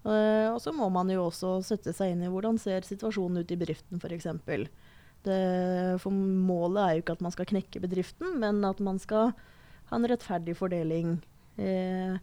Eh, 0.02 0.48
og 0.48 0.58
så 0.62 0.72
må 0.74 0.88
man 0.94 1.10
jo 1.12 1.26
også 1.28 1.58
sette 1.66 1.92
seg 1.94 2.14
inn 2.14 2.24
i 2.24 2.30
hvordan 2.32 2.56
ser 2.62 2.86
situasjonen 2.86 3.42
ut 3.42 3.52
i 3.52 3.58
bedriften, 3.58 4.00
f.eks. 4.00 4.30
For 6.02 6.10
målet 6.10 6.82
er 6.82 6.94
jo 6.94 7.02
ikke 7.04 7.18
at 7.18 7.22
man 7.22 7.34
skal 7.34 7.50
knekke 7.50 7.82
bedriften, 7.82 8.38
men 8.42 8.64
at 8.66 8.80
man 8.82 8.98
skal 9.02 9.34
ha 9.90 9.98
en 9.98 10.08
rettferdig 10.08 10.56
fordeling 10.58 11.18
eh, 11.60 12.16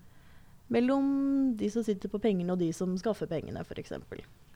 mellom 0.73 1.09
de 1.57 1.69
som 1.73 1.85
sitter 1.85 2.11
på 2.11 2.21
pengene 2.21 2.53
og 2.53 2.61
de 2.61 2.69
som 2.75 2.93
skaffer 2.99 3.29
pengene, 3.29 3.63
f.eks. 3.65 3.93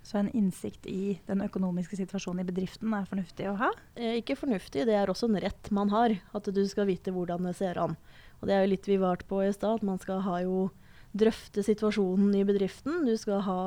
Så 0.03 0.19
en 0.19 0.29
innsikt 0.35 0.85
i 0.89 1.17
den 1.29 1.41
økonomiske 1.45 1.97
situasjonen 1.97 2.43
i 2.43 2.47
bedriften 2.49 2.93
er 2.95 3.07
fornuftig 3.07 3.47
å 3.49 3.55
ha? 3.61 3.71
Eh, 3.95 4.19
ikke 4.19 4.37
fornuftig, 4.37 4.85
det 4.89 4.97
er 4.99 5.09
også 5.09 5.29
en 5.31 5.39
rett 5.41 5.71
man 5.71 5.93
har. 5.93 6.17
At 6.35 6.49
du 6.51 6.61
skal 6.67 6.89
vite 6.91 7.13
hvordan 7.15 7.47
det 7.47 7.55
ser 7.59 7.79
an. 7.79 7.95
Og 8.41 8.49
det 8.49 8.55
er 8.55 8.65
jo 8.65 8.73
litt 8.73 8.89
vi 8.89 8.99
varte 8.99 9.27
på 9.29 9.39
i 9.45 9.53
stad, 9.55 9.79
at 9.79 9.87
man 9.87 10.01
skal 10.03 10.19
ha 10.25 10.41
jo 10.43 10.67
drøfte 11.15 11.63
situasjonen 11.63 12.33
i 12.35 12.43
bedriften. 12.45 13.05
Du 13.07 13.15
skal 13.17 13.45
ha 13.47 13.63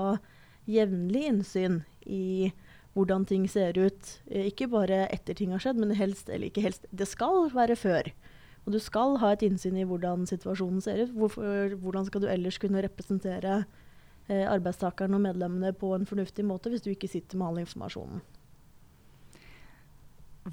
jevnlig 0.69 1.25
innsyn 1.31 1.81
i 2.05 2.53
hvordan 2.97 3.27
ting 3.29 3.49
ser 3.49 3.77
ut. 3.79 4.13
Eh, 4.29 4.51
ikke 4.51 4.69
bare 4.73 5.07
etter 5.09 5.37
ting 5.37 5.57
har 5.57 5.63
skjedd, 5.63 5.81
men 5.81 5.97
helst, 5.97 6.29
eller 6.29 6.51
ikke 6.51 6.65
helst, 6.69 6.85
det 6.93 7.09
skal 7.09 7.49
være 7.55 7.79
før. 7.81 8.13
Og 8.67 8.75
du 8.75 8.81
skal 8.83 9.17
ha 9.23 9.33
et 9.33 9.45
innsyn 9.47 9.79
i 9.79 9.87
hvordan 9.87 10.27
situasjonen 10.27 10.83
ser 10.83 11.05
ut. 11.05 11.13
Hvorfor, 11.15 11.77
hvordan 11.79 12.09
skal 12.09 12.25
du 12.25 12.31
ellers 12.31 12.59
kunne 12.59 12.83
representere 12.83 13.61
eh, 14.27 14.43
arbeidstakerne 14.51 15.19
og 15.19 15.23
medlemmene 15.29 15.71
på 15.77 15.93
en 15.95 16.07
fornuftig 16.09 16.45
måte 16.47 16.73
hvis 16.73 16.85
du 16.85 16.91
ikke 16.93 17.11
sitter 17.11 17.39
med 17.39 17.49
all 17.49 17.63
informasjonen. 17.63 18.25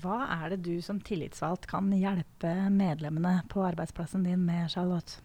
Hva 0.03 0.23
er 0.39 0.53
det 0.53 0.63
du 0.65 0.77
som 0.81 1.01
tillitsvalgt 1.05 1.67
kan 1.69 1.91
hjelpe 1.93 2.53
medlemmene 2.73 3.43
på 3.51 3.61
arbeidsplassen 3.65 4.25
din 4.25 4.41
med, 4.45 4.71
Charlotte? 4.73 5.21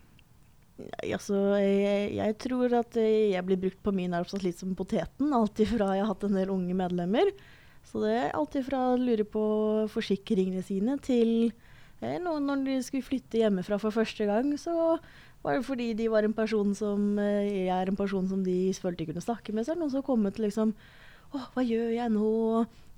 Ja, 0.79 1.17
altså, 1.17 1.39
jeg, 1.59 2.11
jeg, 2.15 2.35
tror 2.45 2.75
at 2.79 2.99
jeg 3.01 3.45
blir 3.47 3.59
brukt 3.61 3.81
på 3.83 3.95
min 3.97 4.13
arbeidsplass 4.15 4.45
litt 4.45 4.61
som 4.61 4.77
poteten. 4.79 5.33
Alt 5.35 5.65
ifra 5.65 5.95
jeg 5.97 6.05
har 6.05 6.13
hatt 6.13 6.29
en 6.29 6.37
del 6.39 6.53
unge 6.55 6.77
medlemmer. 6.77 7.33
Så 7.89 8.05
det 8.05 8.13
er 8.13 8.37
alt 8.37 8.59
ifra 8.61 8.91
å 8.93 9.01
lure 9.01 9.25
på 9.25 9.43
forsikringene 9.91 10.63
sine 10.63 10.99
til 11.03 11.51
eh, 12.01 12.19
når 12.23 12.65
de 12.67 12.79
skulle 12.87 13.07
flytte 13.07 13.41
hjemmefra 13.41 13.79
for 13.83 13.95
første 13.95 14.29
gang, 14.29 14.53
så 14.61 14.99
var 15.43 15.55
det 15.55 15.67
fordi 15.67 15.93
de 15.99 16.09
var 16.11 16.27
en 16.27 16.37
person 16.37 16.75
som 16.75 17.19
eh, 17.23 17.67
jeg 17.69 17.75
er 17.75 17.91
en 17.91 17.99
person 17.99 18.27
som 18.31 18.43
de 18.45 18.73
følte 18.75 19.05
de 19.05 19.13
kunne 19.13 19.25
snakke 19.25 19.55
med. 19.55 19.65
Så 19.65 19.73
er 19.73 19.79
det 19.79 19.85
noen 19.85 19.95
som 19.95 20.03
har 20.03 20.11
kommet 20.11 20.41
liksom 20.43 20.75
Å, 21.29 21.43
hva 21.53 21.63
gjør 21.63 21.91
jeg 21.93 22.15
nå? 22.15 22.29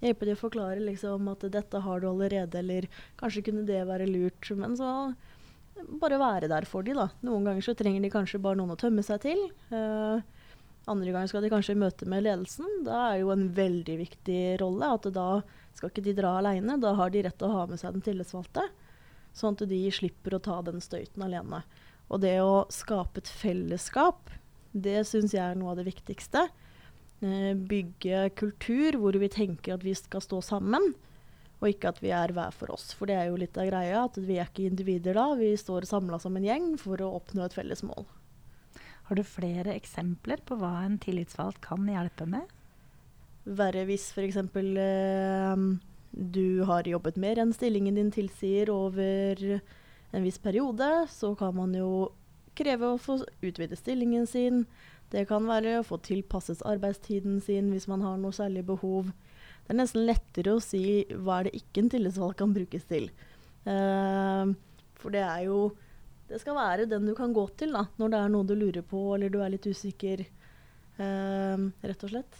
Hjelpe 0.01 0.27
de 0.29 0.37
å 0.37 0.39
forklare 0.39 0.81
liksom 0.81 1.27
at 1.33 1.43
dette 1.53 1.81
har 1.83 2.01
du 2.01 2.07
allerede, 2.09 2.61
eller 2.61 2.87
kanskje 3.21 3.43
kunne 3.49 3.67
det 3.69 3.83
være 3.89 4.07
lurt. 4.09 4.49
Men 4.57 4.77
så 4.79 4.93
bare 6.01 6.21
være 6.21 6.49
der 6.49 6.67
for 6.69 6.87
de 6.87 6.95
da. 6.97 7.09
Noen 7.27 7.49
ganger 7.49 7.65
så 7.65 7.75
trenger 7.77 8.05
de 8.05 8.13
kanskje 8.13 8.41
bare 8.43 8.59
noen 8.61 8.75
å 8.75 8.79
tømme 8.81 9.05
seg 9.05 9.21
til. 9.25 9.43
Uh, 9.73 10.23
andre 10.91 11.13
ganger 11.13 11.31
skal 11.31 11.45
de 11.45 11.53
kanskje 11.53 11.79
møte 11.79 12.09
med 12.09 12.25
ledelsen. 12.25 12.69
Da 12.87 13.11
er 13.11 13.21
jo 13.23 13.33
en 13.35 13.49
veldig 13.57 13.97
viktig 14.01 14.41
rolle 14.63 14.95
at 14.97 15.09
da 15.15 15.29
skal 15.77 15.93
ikke 15.93 16.05
de 16.07 16.17
dra 16.17 16.37
aleine. 16.39 16.79
Da 16.83 16.95
har 16.99 17.13
de 17.13 17.25
rett 17.27 17.39
til 17.41 17.51
å 17.51 17.59
ha 17.59 17.67
med 17.71 17.81
seg 17.81 17.97
den 17.97 18.05
tillitsvalgte, 18.07 18.67
sånn 19.37 19.57
at 19.57 19.69
de 19.71 19.81
slipper 19.95 20.37
å 20.37 20.43
ta 20.43 20.59
den 20.67 20.83
støyten 20.83 21.25
alene. 21.27 21.63
Og 22.11 22.23
det 22.25 22.37
å 22.43 22.67
skape 22.73 23.23
et 23.23 23.31
fellesskap, 23.31 24.33
det 24.73 25.05
syns 25.09 25.35
jeg 25.35 25.43
er 25.45 25.59
noe 25.59 25.75
av 25.75 25.81
det 25.81 25.87
viktigste. 25.89 26.49
Eh, 27.21 27.53
bygge 27.55 28.31
kultur 28.39 28.97
hvor 29.01 29.19
vi 29.21 29.29
tenker 29.31 29.77
at 29.77 29.85
vi 29.85 29.95
skal 29.99 30.23
stå 30.25 30.41
sammen, 30.45 30.93
og 31.61 31.69
ikke 31.69 31.91
at 31.93 31.99
vi 32.01 32.13
er 32.17 32.33
hver 32.33 32.55
for 32.57 32.73
oss. 32.73 32.91
For 32.97 33.11
det 33.11 33.19
er 33.19 33.29
jo 33.29 33.41
litt 33.41 33.59
av 33.61 33.69
greia, 33.69 34.07
at 34.07 34.17
vi 34.17 34.39
er 34.41 34.49
ikke 34.49 34.71
individer 34.71 35.19
da. 35.19 35.27
Vi 35.37 35.53
står 35.61 35.87
samla 35.91 36.19
som 36.23 36.39
en 36.39 36.47
gjeng 36.47 36.73
for 36.81 37.03
å 37.05 37.13
oppnå 37.19 37.45
et 37.45 37.57
felles 37.57 37.85
mål. 37.85 38.09
Har 39.11 39.19
du 39.19 39.27
flere 39.27 39.75
eksempler 39.75 40.41
på 40.47 40.57
hva 40.57 40.85
en 40.85 40.97
tillitsvalgt 41.03 41.61
kan 41.65 41.85
hjelpe 41.91 42.29
med? 42.31 42.47
Verre 43.45 43.83
hvis 43.89 44.11
f.eks. 44.15 44.39
Eh, 44.39 45.65
du 46.11 46.63
har 46.67 46.89
jobbet 46.89 47.19
mer 47.21 47.39
enn 47.39 47.53
stillingen 47.55 47.99
din 47.99 48.11
tilsier 48.15 48.71
over 48.73 49.61
en 50.11 50.25
viss 50.27 50.41
periode, 50.43 50.89
så 51.11 51.35
kan 51.39 51.55
man 51.57 51.75
jo 51.77 52.11
kreve 52.59 52.93
å 52.93 53.01
få 53.01 53.21
utvide 53.47 53.79
stillingen 53.79 54.27
sin. 54.27 54.65
Det 55.11 55.27
kan 55.31 55.47
være 55.47 55.81
å 55.81 55.87
få 55.87 56.01
tilpasset 56.07 56.63
arbeidstiden 56.67 57.41
sin 57.43 57.71
hvis 57.75 57.89
man 57.91 58.03
har 58.07 58.19
noe 58.19 58.35
særlig 58.35 58.65
behov. 58.69 59.11
Det 59.65 59.75
er 59.75 59.79
nesten 59.79 60.07
lettere 60.07 60.57
å 60.57 60.63
si 60.63 61.05
hva 61.11 61.41
er 61.41 61.49
det 61.49 61.61
ikke 61.61 61.85
en 61.85 61.93
tillitsvalgt 61.95 62.41
kan 62.43 62.55
brukes 62.55 62.87
til. 62.91 63.11
Uh, 63.67 64.51
for 64.99 65.15
det 65.15 65.21
er 65.21 65.45
jo 65.51 65.71
Det 66.31 66.39
skal 66.39 66.55
være 66.57 66.87
den 66.87 67.09
du 67.09 67.11
kan 67.19 67.33
gå 67.35 67.43
til 67.59 67.73
da, 67.75 67.89
når 67.99 68.11
det 68.13 68.19
er 68.21 68.29
noe 68.31 68.47
du 68.47 68.53
lurer 68.55 68.85
på 68.87 69.01
eller 69.17 69.33
du 69.35 69.41
er 69.43 69.51
litt 69.51 69.67
usikker. 69.67 70.23
Uh, 70.95 71.71
rett 71.83 72.05
og 72.07 72.13
slett. 72.13 72.39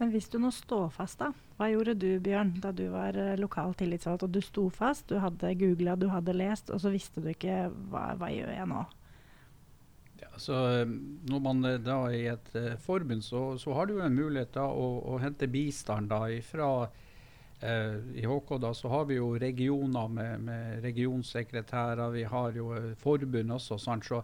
Men 0.00 0.14
hvis 0.14 0.30
du 0.32 0.38
nå 0.40 0.48
står 0.54 0.88
fast, 0.94 1.20
da. 1.20 1.28
Hva 1.58 1.66
gjorde 1.68 1.92
du, 2.00 2.08
Bjørn, 2.24 2.54
da 2.62 2.72
du 2.72 2.86
var 2.88 3.16
uh, 3.20 3.34
lokal 3.36 3.74
tillitsvalgt 3.76 4.24
og 4.24 4.32
du 4.32 4.40
sto 4.40 4.64
fast? 4.72 5.10
Du 5.10 5.20
hadde 5.20 5.52
googla, 5.60 5.92
du 6.00 6.06
hadde 6.08 6.32
lest, 6.32 6.72
og 6.72 6.80
så 6.80 6.92
visste 6.94 7.20
du 7.20 7.28
ikke 7.34 7.66
hva, 7.92 8.06
hva 8.16 8.30
gjør 8.32 8.54
jeg 8.54 8.70
nå? 8.70 8.86
Ja, 10.22 10.30
så 10.40 10.56
eh, 10.70 10.94
Når 11.28 11.44
man 11.44 11.68
er 11.68 11.84
da 11.84 11.98
i 12.16 12.24
et 12.32 12.48
uh, 12.56 12.72
forbund, 12.80 13.24
så, 13.24 13.44
så, 13.60 13.76
har 13.76 13.88
du 13.88 13.98
jo 13.98 14.06
en 14.06 14.16
mulighet 14.16 14.54
da 14.56 14.66
å, 14.72 14.88
å 15.12 15.20
hente 15.20 15.48
bistand 15.52 16.08
da 16.12 16.24
ifra 16.32 16.72
I 17.60 18.22
HK 18.24 18.54
da 18.56 18.70
så 18.72 18.88
har 18.88 19.02
vi 19.04 19.18
jo 19.18 19.34
regioner 19.36 20.08
med, 20.08 20.44
med 20.46 20.78
regionsekretærer, 20.80 22.06
vi 22.14 22.22
har 22.24 22.56
jo 22.56 22.70
forbund 22.96 23.52
også. 23.52 23.76
Sant? 23.76 24.08
Så, 24.08 24.22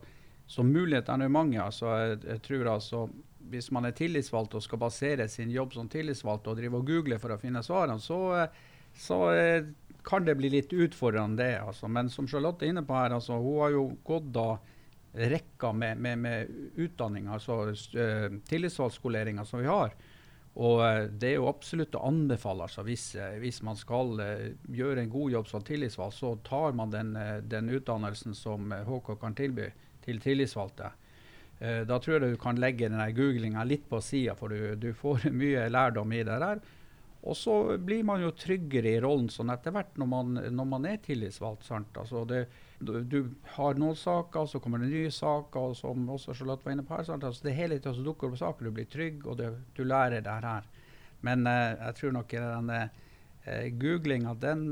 så 0.49 0.65
mulighetene 0.65 1.29
er 1.29 1.35
mange. 1.37 1.61
altså 1.61 1.93
jeg, 2.01 2.23
jeg 2.25 2.45
tror 2.47 2.71
altså 2.79 3.03
hvis 3.51 3.71
man 3.75 3.89
er 3.89 3.95
tillitsvalgt 3.97 4.57
og 4.57 4.65
skal 4.65 4.81
basere 4.81 5.29
sin 5.31 5.51
jobb 5.55 5.75
som 5.77 5.89
tillitsvalgt 5.91 6.49
og 6.51 6.59
drive 6.59 6.81
og 6.81 6.89
google 6.89 7.19
for 7.23 7.35
å 7.35 7.41
finne 7.41 7.63
svarene, 7.65 8.03
så, 8.03 8.21
så 8.97 9.21
eh, 9.33 9.69
kan 10.07 10.27
det 10.27 10.37
bli 10.39 10.51
litt 10.53 10.73
utfordrende, 10.73 11.43
det. 11.43 11.61
Altså. 11.63 11.91
Men 11.91 12.11
som 12.13 12.29
Charlotte 12.31 12.67
er 12.67 12.75
inne 12.75 12.87
på 12.87 12.97
her, 12.97 13.17
altså, 13.17 13.39
hun 13.43 13.63
har 13.65 13.75
jo 13.75 13.87
gått 14.07 14.29
da 14.35 14.49
rekka 15.17 15.73
med, 15.73 15.99
med, 16.05 16.19
med 16.21 16.51
utdanning, 16.77 17.31
altså 17.33 17.63
uh, 17.73 19.45
som 19.49 19.63
vi 19.63 19.71
har. 19.71 19.97
Og 20.57 20.81
det 21.21 21.31
er 21.31 21.35
jo 21.37 21.49
absolutt 21.51 21.97
å 21.97 22.05
anbefale. 22.09 22.65
Altså, 22.69 22.85
hvis, 22.85 23.11
hvis 23.41 23.63
man 23.65 23.77
skal 23.77 24.15
gjøre 24.73 25.03
en 25.03 25.11
god 25.13 25.35
jobb 25.35 25.49
som 25.51 25.65
tillitsvalgt, 25.65 26.17
så 26.17 26.31
tar 26.45 26.77
man 26.77 26.93
den, 26.93 27.13
den 27.45 27.69
utdannelsen 27.77 28.37
som 28.37 28.73
HK 28.73 29.19
kan 29.21 29.37
tilby 29.37 29.69
til 30.07 30.23
tillitsvalgte. 30.23 30.95
Uh, 31.57 31.83
da 31.89 31.97
tror 32.03 32.19
jeg 32.19 32.37
du 32.37 32.41
kan 32.41 32.59
legge 32.61 32.89
denne 32.91 33.07
googlinga 33.17 33.65
litt 33.65 33.87
på 33.89 34.01
sida, 34.05 34.35
for 34.37 34.53
du, 34.53 34.75
du, 34.77 34.91
får 34.97 35.31
mye 35.43 35.69
lærdom 35.73 36.13
i 36.13 36.25
det 36.27 36.41
der. 36.43 36.61
Og 37.27 37.35
så 37.35 37.55
blir 37.83 38.05
man 38.07 38.23
jo 38.23 38.31
tryggere 38.39 38.93
i 38.93 39.01
rollen 39.03 39.27
sånn 39.33 39.51
etter 39.51 39.75
hvert 39.75 39.97
når 39.99 40.09
man, 40.11 40.37
når 40.55 40.69
man 40.71 40.85
er 40.87 41.01
tillitsvalgt. 41.03 41.67
Altså 41.99 42.23
det, 42.29 42.45
du, 42.79 43.01
du, 43.03 43.17
har 43.57 43.81
noen 43.81 43.97
saker, 43.99 44.47
så 44.47 44.61
kommer 44.63 44.83
det 44.83 44.93
nye 44.93 45.11
saker, 45.11 45.73
og 45.73 45.75
som 45.79 46.07
også 46.13 46.37
Charlotte 46.37 46.63
var 46.67 46.77
inne 46.77 46.85
på 46.87 46.95
her. 46.95 47.11
Altså 47.17 47.49
det 47.49 47.57
hele 47.57 47.81
tida 47.81 47.97
dukker 47.99 48.31
opp 48.31 48.39
saker, 48.39 48.69
du 48.69 48.77
blir 48.77 48.87
trygg, 48.93 49.27
og 49.27 49.41
det, 49.41 49.51
du 49.75 49.83
lærer 49.83 50.23
det 50.23 50.39
her. 50.47 50.71
Men 51.27 51.49
eh, 51.51 51.75
jeg 51.81 51.99
tror 51.99 52.15
nok 52.15 52.37
den 52.37 52.73
eh, 52.77 53.69
googlinga, 53.81 54.37
den, 54.43 54.67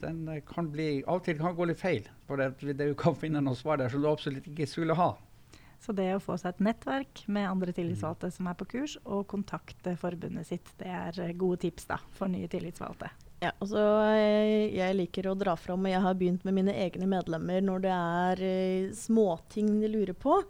den, 0.00 0.24
kan 0.48 0.72
bli 0.72 1.02
Av 1.02 1.20
og 1.20 1.28
til 1.28 1.40
kan 1.42 1.56
gå 1.58 1.68
litt 1.68 1.82
feil. 1.82 2.08
For 2.28 2.40
det, 2.40 2.54
det, 2.70 2.92
du 2.92 2.96
kan 2.96 3.18
finne 3.20 3.44
noen 3.44 3.58
svar 3.58 3.82
der 3.82 3.92
som 3.92 4.00
du 4.00 4.08
absolutt 4.08 4.48
ikke 4.48 4.70
skulle 4.70 4.96
ha. 4.96 5.12
Så 5.78 5.94
det 5.94 6.08
å 6.16 6.22
få 6.22 6.34
seg 6.40 6.56
et 6.56 6.64
nettverk 6.66 7.22
med 7.30 7.46
andre 7.48 7.72
tillitsvalgte 7.74 8.32
som 8.34 8.48
er 8.50 8.56
på 8.58 8.66
kurs, 8.72 8.96
og 9.06 9.28
kontakte 9.30 9.94
forbundet 10.00 10.50
sitt, 10.50 10.72
det 10.80 10.90
er 10.90 11.20
eh, 11.22 11.36
gode 11.38 11.62
tips 11.62 11.86
da, 11.90 12.00
for 12.18 12.30
nye 12.30 12.50
tillitsvalgte. 12.50 13.10
Ja, 13.38 13.52
altså 13.62 13.82
jeg, 14.18 14.72
jeg, 14.74 14.96
liker 14.98 15.28
å 15.30 15.36
dra 15.38 15.54
fram, 15.54 15.86
og 15.86 15.92
jeg 15.92 16.02
har 16.02 16.16
begynt 16.18 16.42
med 16.46 16.56
mine 16.56 16.74
egne 16.74 17.06
medlemmer 17.06 17.62
når 17.62 17.84
det 17.84 17.92
er 17.94 18.42
uh, 18.42 18.96
småting 18.98 19.76
de 19.78 19.92
lurer 19.92 20.16
på. 20.18 20.40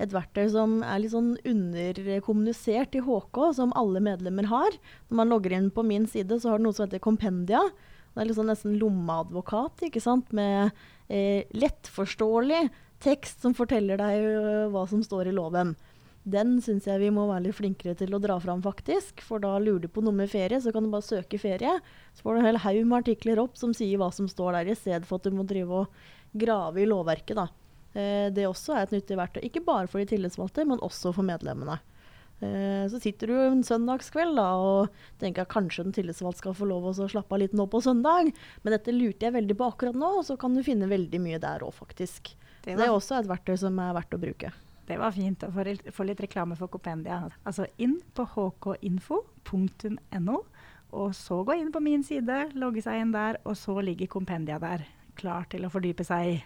Et 0.00 0.14
verktøy 0.14 0.46
som 0.54 0.78
er 0.86 1.02
litt 1.02 1.12
sånn 1.12 1.34
underkommunisert 1.50 2.96
i 2.96 3.02
HK, 3.04 3.42
som 3.58 3.74
alle 3.76 4.00
medlemmer 4.00 4.48
har. 4.48 4.80
Når 5.10 5.20
man 5.20 5.34
logger 5.34 5.58
inn 5.58 5.68
på 5.74 5.84
min 5.84 6.06
side, 6.08 6.38
så 6.40 6.54
har 6.54 6.62
det 6.62 6.68
noe 6.68 6.76
som 6.76 6.86
heter 6.86 7.02
Kompendia. 7.04 7.60
Det 8.14 8.22
er 8.22 8.30
liksom 8.30 8.48
nesten 8.48 8.78
lommeadvokat, 8.80 9.84
ikke 9.90 10.00
sant, 10.02 10.30
med 10.34 10.70
eh, 11.12 11.44
lettforståelig 11.52 12.62
tekst 13.04 13.44
som 13.44 13.54
forteller 13.56 14.00
deg 14.00 14.26
uh, 14.26 14.66
hva 14.72 14.86
som 14.90 15.02
står 15.04 15.30
i 15.30 15.36
loven. 15.36 15.76
Den 16.28 16.58
syns 16.60 16.84
jeg 16.88 17.00
vi 17.00 17.12
må 17.14 17.24
være 17.28 17.46
litt 17.46 17.56
flinkere 17.56 17.94
til 17.96 18.12
å 18.12 18.20
dra 18.20 18.36
fram, 18.42 18.60
faktisk. 18.64 19.22
For 19.24 19.40
da 19.40 19.54
lurer 19.62 19.86
du 19.86 19.88
på 19.92 20.02
noe 20.04 20.16
med 20.16 20.28
ferie, 20.28 20.60
så 20.60 20.72
kan 20.74 20.84
du 20.84 20.92
bare 20.92 21.06
søke 21.06 21.40
ferie. 21.40 21.78
Så 22.12 22.26
får 22.26 22.36
du 22.36 22.40
en 22.42 22.48
hel 22.50 22.60
haug 22.64 22.82
med 22.82 22.98
artikler 22.98 23.40
opp 23.40 23.56
som 23.56 23.72
sier 23.76 24.00
hva 24.00 24.10
som 24.12 24.28
står 24.28 24.58
der, 24.58 24.72
i 24.72 24.76
stedet 24.76 25.08
for 25.08 25.20
at 25.20 25.28
du 25.28 25.38
må 25.38 25.46
drive 25.48 25.84
og 25.84 26.02
grave 26.36 26.82
i 26.82 26.88
lovverket. 26.88 27.38
da. 27.38 27.46
Eh, 27.96 28.28
det 28.34 28.48
også 28.48 28.76
er 28.76 28.84
et 28.84 28.98
nyttig 28.98 29.16
verktøy. 29.16 29.40
Ikke 29.46 29.64
bare 29.64 29.88
for 29.88 30.02
de 30.02 30.10
tillitsvalgte, 30.10 30.66
men 30.68 30.82
også 30.84 31.14
for 31.16 31.24
medlemmene. 31.24 31.78
Eh, 32.40 32.84
så 32.92 33.00
sitter 33.02 33.32
du 33.32 33.38
en 33.40 33.64
søndagskveld 33.66 34.36
da, 34.38 34.50
og 34.60 35.00
tenker 35.22 35.46
at 35.46 35.52
kanskje 35.54 35.86
den 35.86 35.96
tillitsvalgte 35.96 36.44
skal 36.44 36.58
få 36.58 36.68
lov 36.70 36.90
å 36.90 37.08
slappe 37.08 37.34
av 37.34 37.42
litt 37.42 37.56
nå 37.56 37.66
på 37.70 37.80
søndag. 37.84 38.30
Men 38.62 38.76
dette 38.76 38.94
lurte 38.94 39.26
jeg 39.26 39.38
veldig 39.38 39.56
på 39.58 39.72
akkurat 39.72 39.98
nå, 39.98 40.18
og 40.20 40.28
så 40.28 40.36
kan 40.40 40.54
du 40.54 40.66
finne 40.66 40.90
veldig 40.90 41.22
mye 41.24 41.40
der 41.42 41.64
òg, 41.66 41.74
faktisk. 41.78 42.34
Det, 42.68 42.74
var, 42.76 42.82
det, 42.82 42.88
er 42.90 42.98
også 42.98 43.16
et 43.16 43.28
verktøy 43.30 43.54
som 43.56 43.78
er 43.80 43.94
verdt 43.96 44.12
å 44.12 44.20
bruke. 44.20 44.50
Det 44.88 44.96
var 45.00 45.14
fint 45.16 45.44
å 45.44 45.48
få, 45.52 46.04
litt 46.04 46.20
reklame 46.20 46.56
for 46.56 46.68
Kopendia. 46.68 47.22
Altså 47.48 47.64
inn 47.80 47.96
på 48.12 48.26
hkinfo.no, 48.34 50.36
og 51.00 51.14
så 51.16 51.38
gå 51.48 51.56
inn 51.56 51.72
på 51.72 51.80
min 51.84 52.04
side, 52.04 52.36
logge 52.60 52.84
seg 52.84 53.00
inn 53.00 53.16
der, 53.16 53.40
og 53.48 53.56
så 53.56 53.78
ligger 53.84 54.10
Kompendia 54.12 54.60
der, 54.60 54.84
klar 55.16 55.48
til 55.48 55.64
å 55.64 55.72
fordype 55.72 56.04
seg 56.04 56.44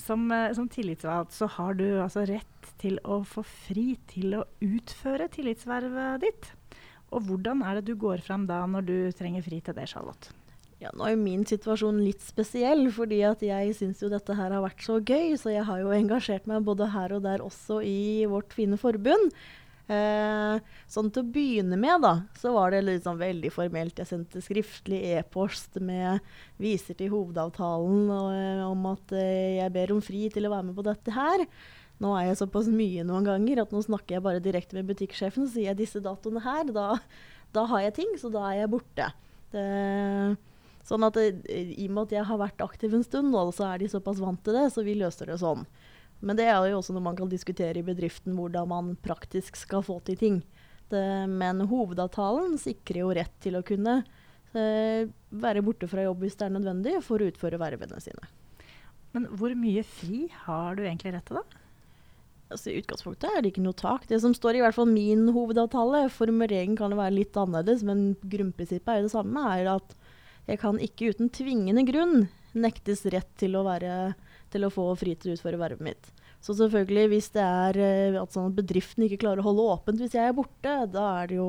Som, 0.00 0.30
eh, 0.32 0.54
som, 0.56 0.70
tillitsvalgt 0.70 1.34
så 1.36 1.50
har 1.58 1.74
du 1.76 1.84
altså 2.00 2.22
rett 2.30 2.70
til 2.80 2.96
å 3.04 3.20
få 3.26 3.42
fri 3.44 3.98
til 4.08 4.38
å 4.38 4.46
utføre 4.62 5.26
tillitsvervet 5.34 6.22
ditt. 6.22 6.52
Og 7.10 7.26
hvordan 7.26 7.66
er 7.66 7.80
det 7.80 7.90
du 7.90 7.98
går 7.98 8.22
frem 8.22 8.46
da 8.46 8.62
når 8.70 8.86
du 8.86 8.96
trenger 9.18 9.44
fri 9.44 9.58
til 9.60 9.76
det, 9.76 9.90
Charlotte? 9.90 10.30
Ja, 10.80 10.90
nå 10.96 11.04
er 11.04 11.12
jo 11.12 11.20
min 11.20 11.42
situasjon 11.44 11.98
litt 12.00 12.22
spesiell, 12.24 12.86
fordi 12.96 13.20
at 13.28 13.42
jeg 13.44 13.74
syns 13.76 14.00
jo 14.00 14.08
dette 14.08 14.32
her 14.36 14.54
har 14.54 14.62
vært 14.64 14.80
så 14.84 14.96
gøy. 14.96 15.34
Så 15.36 15.52
jeg 15.52 15.66
har 15.68 15.82
jo 15.82 15.92
engasjert 15.92 16.46
meg 16.48 16.64
både 16.64 16.88
her 16.94 17.12
og 17.16 17.26
der 17.26 17.44
også 17.44 17.82
i 17.84 18.24
vårt 18.30 18.56
fine 18.56 18.80
forbund. 18.80 19.34
Eh, 19.90 20.60
sånn 20.86 21.08
til 21.10 21.24
å 21.24 21.30
begynne 21.34 21.74
med, 21.80 22.04
da, 22.04 22.12
så 22.38 22.52
var 22.54 22.70
det 22.70 22.84
liksom 22.86 23.18
veldig 23.18 23.50
formelt. 23.50 23.98
Jeg 23.98 24.08
sendte 24.08 24.42
skriftlig 24.44 25.00
e-post 25.16 25.80
med 25.82 26.22
viser 26.62 26.94
til 26.98 27.10
hovedavtalen 27.10 28.04
og, 28.14 28.28
eh, 28.36 28.62
om 28.68 28.86
at 28.92 29.14
eh, 29.18 29.58
jeg 29.58 29.74
ber 29.74 29.96
om 29.96 30.02
fri 30.04 30.28
til 30.30 30.46
å 30.46 30.52
være 30.54 30.68
med 30.68 30.78
på 30.78 30.86
dette 30.86 31.16
her. 31.16 31.42
Nå 32.00 32.14
er 32.16 32.30
jeg 32.30 32.38
såpass 32.40 32.70
mye 32.72 33.02
noen 33.04 33.26
ganger 33.26 33.64
at 33.64 33.74
nå 33.74 33.82
snakker 33.84 34.16
jeg 34.16 34.24
bare 34.24 34.44
direkte 34.44 34.78
med 34.78 34.86
butikksjefen 34.88 35.44
og 35.44 35.50
sier 35.52 35.72
jeg 35.72 35.82
disse 35.82 36.00
datoene 36.00 36.44
her. 36.44 36.70
Da, 36.72 36.86
da, 37.52 37.66
har 37.72 37.88
jeg 37.88 37.98
ting, 37.98 38.14
så 38.20 38.30
da 38.32 38.46
er 38.52 38.62
jeg 38.62 38.72
borte. 38.72 39.10
Det, 39.50 39.66
sånn 40.90 41.06
at 41.06 41.16
det, 41.16 41.28
I 41.48 41.86
og 41.86 41.94
med 41.94 42.08
at 42.08 42.16
jeg 42.18 42.28
har 42.28 42.40
vært 42.40 42.64
aktiv 42.64 42.94
en 42.96 43.06
stund 43.06 43.36
og 43.38 43.54
så 43.54 43.68
er 43.70 43.82
de 43.82 43.90
såpass 43.92 44.20
vant 44.22 44.40
til 44.44 44.56
det, 44.58 44.66
så 44.74 44.84
vi 44.86 44.98
løser 44.98 45.30
det 45.30 45.38
sånn. 45.42 45.62
Men 46.20 46.36
det 46.36 46.48
er 46.50 46.58
jo 46.68 46.80
også 46.80 46.92
noe 46.92 47.06
man 47.06 47.16
kan 47.16 47.30
diskutere 47.30 47.80
i 47.80 47.86
bedriften, 47.86 48.34
hvordan 48.36 48.68
man 48.68 48.96
praktisk 49.00 49.56
skal 49.56 49.84
få 49.86 50.00
til 50.04 50.18
ting. 50.20 50.42
Det, 50.90 51.00
men 51.30 51.62
hovedavtalen 51.70 52.58
sikrer 52.60 53.04
jo 53.04 53.14
rett 53.16 53.32
til 53.40 53.56
å 53.56 53.64
kunne 53.64 54.00
eh, 54.58 55.06
være 55.30 55.62
borte 55.64 55.88
fra 55.88 56.04
jobb 56.04 56.26
hvis 56.26 56.36
det 56.36 56.48
er 56.48 56.54
nødvendig, 56.58 56.98
for 57.06 57.22
å 57.22 57.30
utføre 57.30 57.60
vervene 57.62 58.02
sine. 58.02 58.28
Men 59.14 59.30
hvor 59.38 59.54
mye 59.58 59.82
fri 59.86 60.26
har 60.44 60.76
du 60.76 60.84
egentlig 60.84 61.14
rett 61.16 61.30
til, 61.30 61.40
da? 61.40 61.60
Altså, 62.50 62.72
I 62.72 62.80
utgangspunktet 62.82 63.30
er 63.30 63.42
det 63.42 63.52
ikke 63.52 63.62
noe 63.62 63.78
tak. 63.78 64.08
Det 64.10 64.18
som 64.22 64.34
står 64.34 64.58
i 64.58 64.62
hvert 64.64 64.74
fall 64.74 64.90
min 64.90 65.28
hovedavtale, 65.30 66.08
formuleringen 66.12 66.76
kan 66.78 66.90
det 66.90 66.98
være 66.98 67.14
litt 67.14 67.38
annerledes, 67.38 67.84
men 67.86 68.16
grunnprinsippet 68.26 68.90
er 68.90 69.00
jo 69.00 69.06
det 69.06 69.14
samme, 69.14 69.44
er 69.54 69.70
at 69.76 69.94
jeg 70.48 70.60
kan 70.62 70.78
ikke 70.82 71.12
uten 71.12 71.30
tvingende 71.32 71.84
grunn 71.88 72.28
nektes 72.56 73.04
rett 73.12 73.30
til 73.38 73.54
å 73.58 73.66
være 73.66 74.14
til 74.50 74.66
å 74.66 74.72
få 74.72 74.88
fri 74.98 75.14
til 75.14 75.32
å 75.32 75.36
utføre 75.36 75.60
vervet 75.60 75.84
mitt. 75.84 76.10
Så 76.42 76.56
selvfølgelig, 76.56 77.06
hvis 77.12 77.28
det 77.36 77.44
er 77.44 77.78
eh, 77.84 78.18
at 78.18 78.34
sånn 78.34 78.54
bedriften 78.56 79.04
ikke 79.06 79.20
klarer 79.26 79.42
å 79.42 79.50
holde 79.50 79.66
åpent 79.76 80.00
hvis 80.00 80.16
jeg 80.16 80.30
er 80.30 80.36
borte, 80.36 80.74
da 80.90 81.06
er 81.20 81.30
det 81.30 81.36
jo 81.36 81.48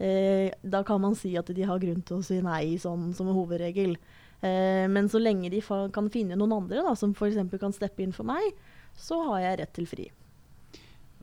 eh, 0.00 0.54
Da 0.64 0.80
kan 0.88 1.02
man 1.04 1.16
si 1.18 1.34
at 1.36 1.52
de 1.52 1.68
har 1.68 1.82
grunn 1.82 2.00
til 2.06 2.18
å 2.18 2.24
si 2.24 2.40
nei, 2.44 2.78
sånn 2.80 3.10
som 3.16 3.28
hovedregel. 3.36 3.94
Eh, 4.40 4.86
men 4.88 5.10
så 5.12 5.20
lenge 5.20 5.52
de 5.52 5.60
kan 5.92 6.08
finne 6.12 6.38
noen 6.38 6.56
andre 6.62 6.84
da, 6.86 6.96
som 6.96 7.12
f.eks. 7.12 7.38
kan 7.60 7.76
steppe 7.76 8.04
inn 8.04 8.16
for 8.16 8.28
meg, 8.28 8.56
så 8.96 9.20
har 9.30 9.44
jeg 9.44 9.60
rett 9.60 9.76
til 9.76 9.90
fri. 9.90 10.08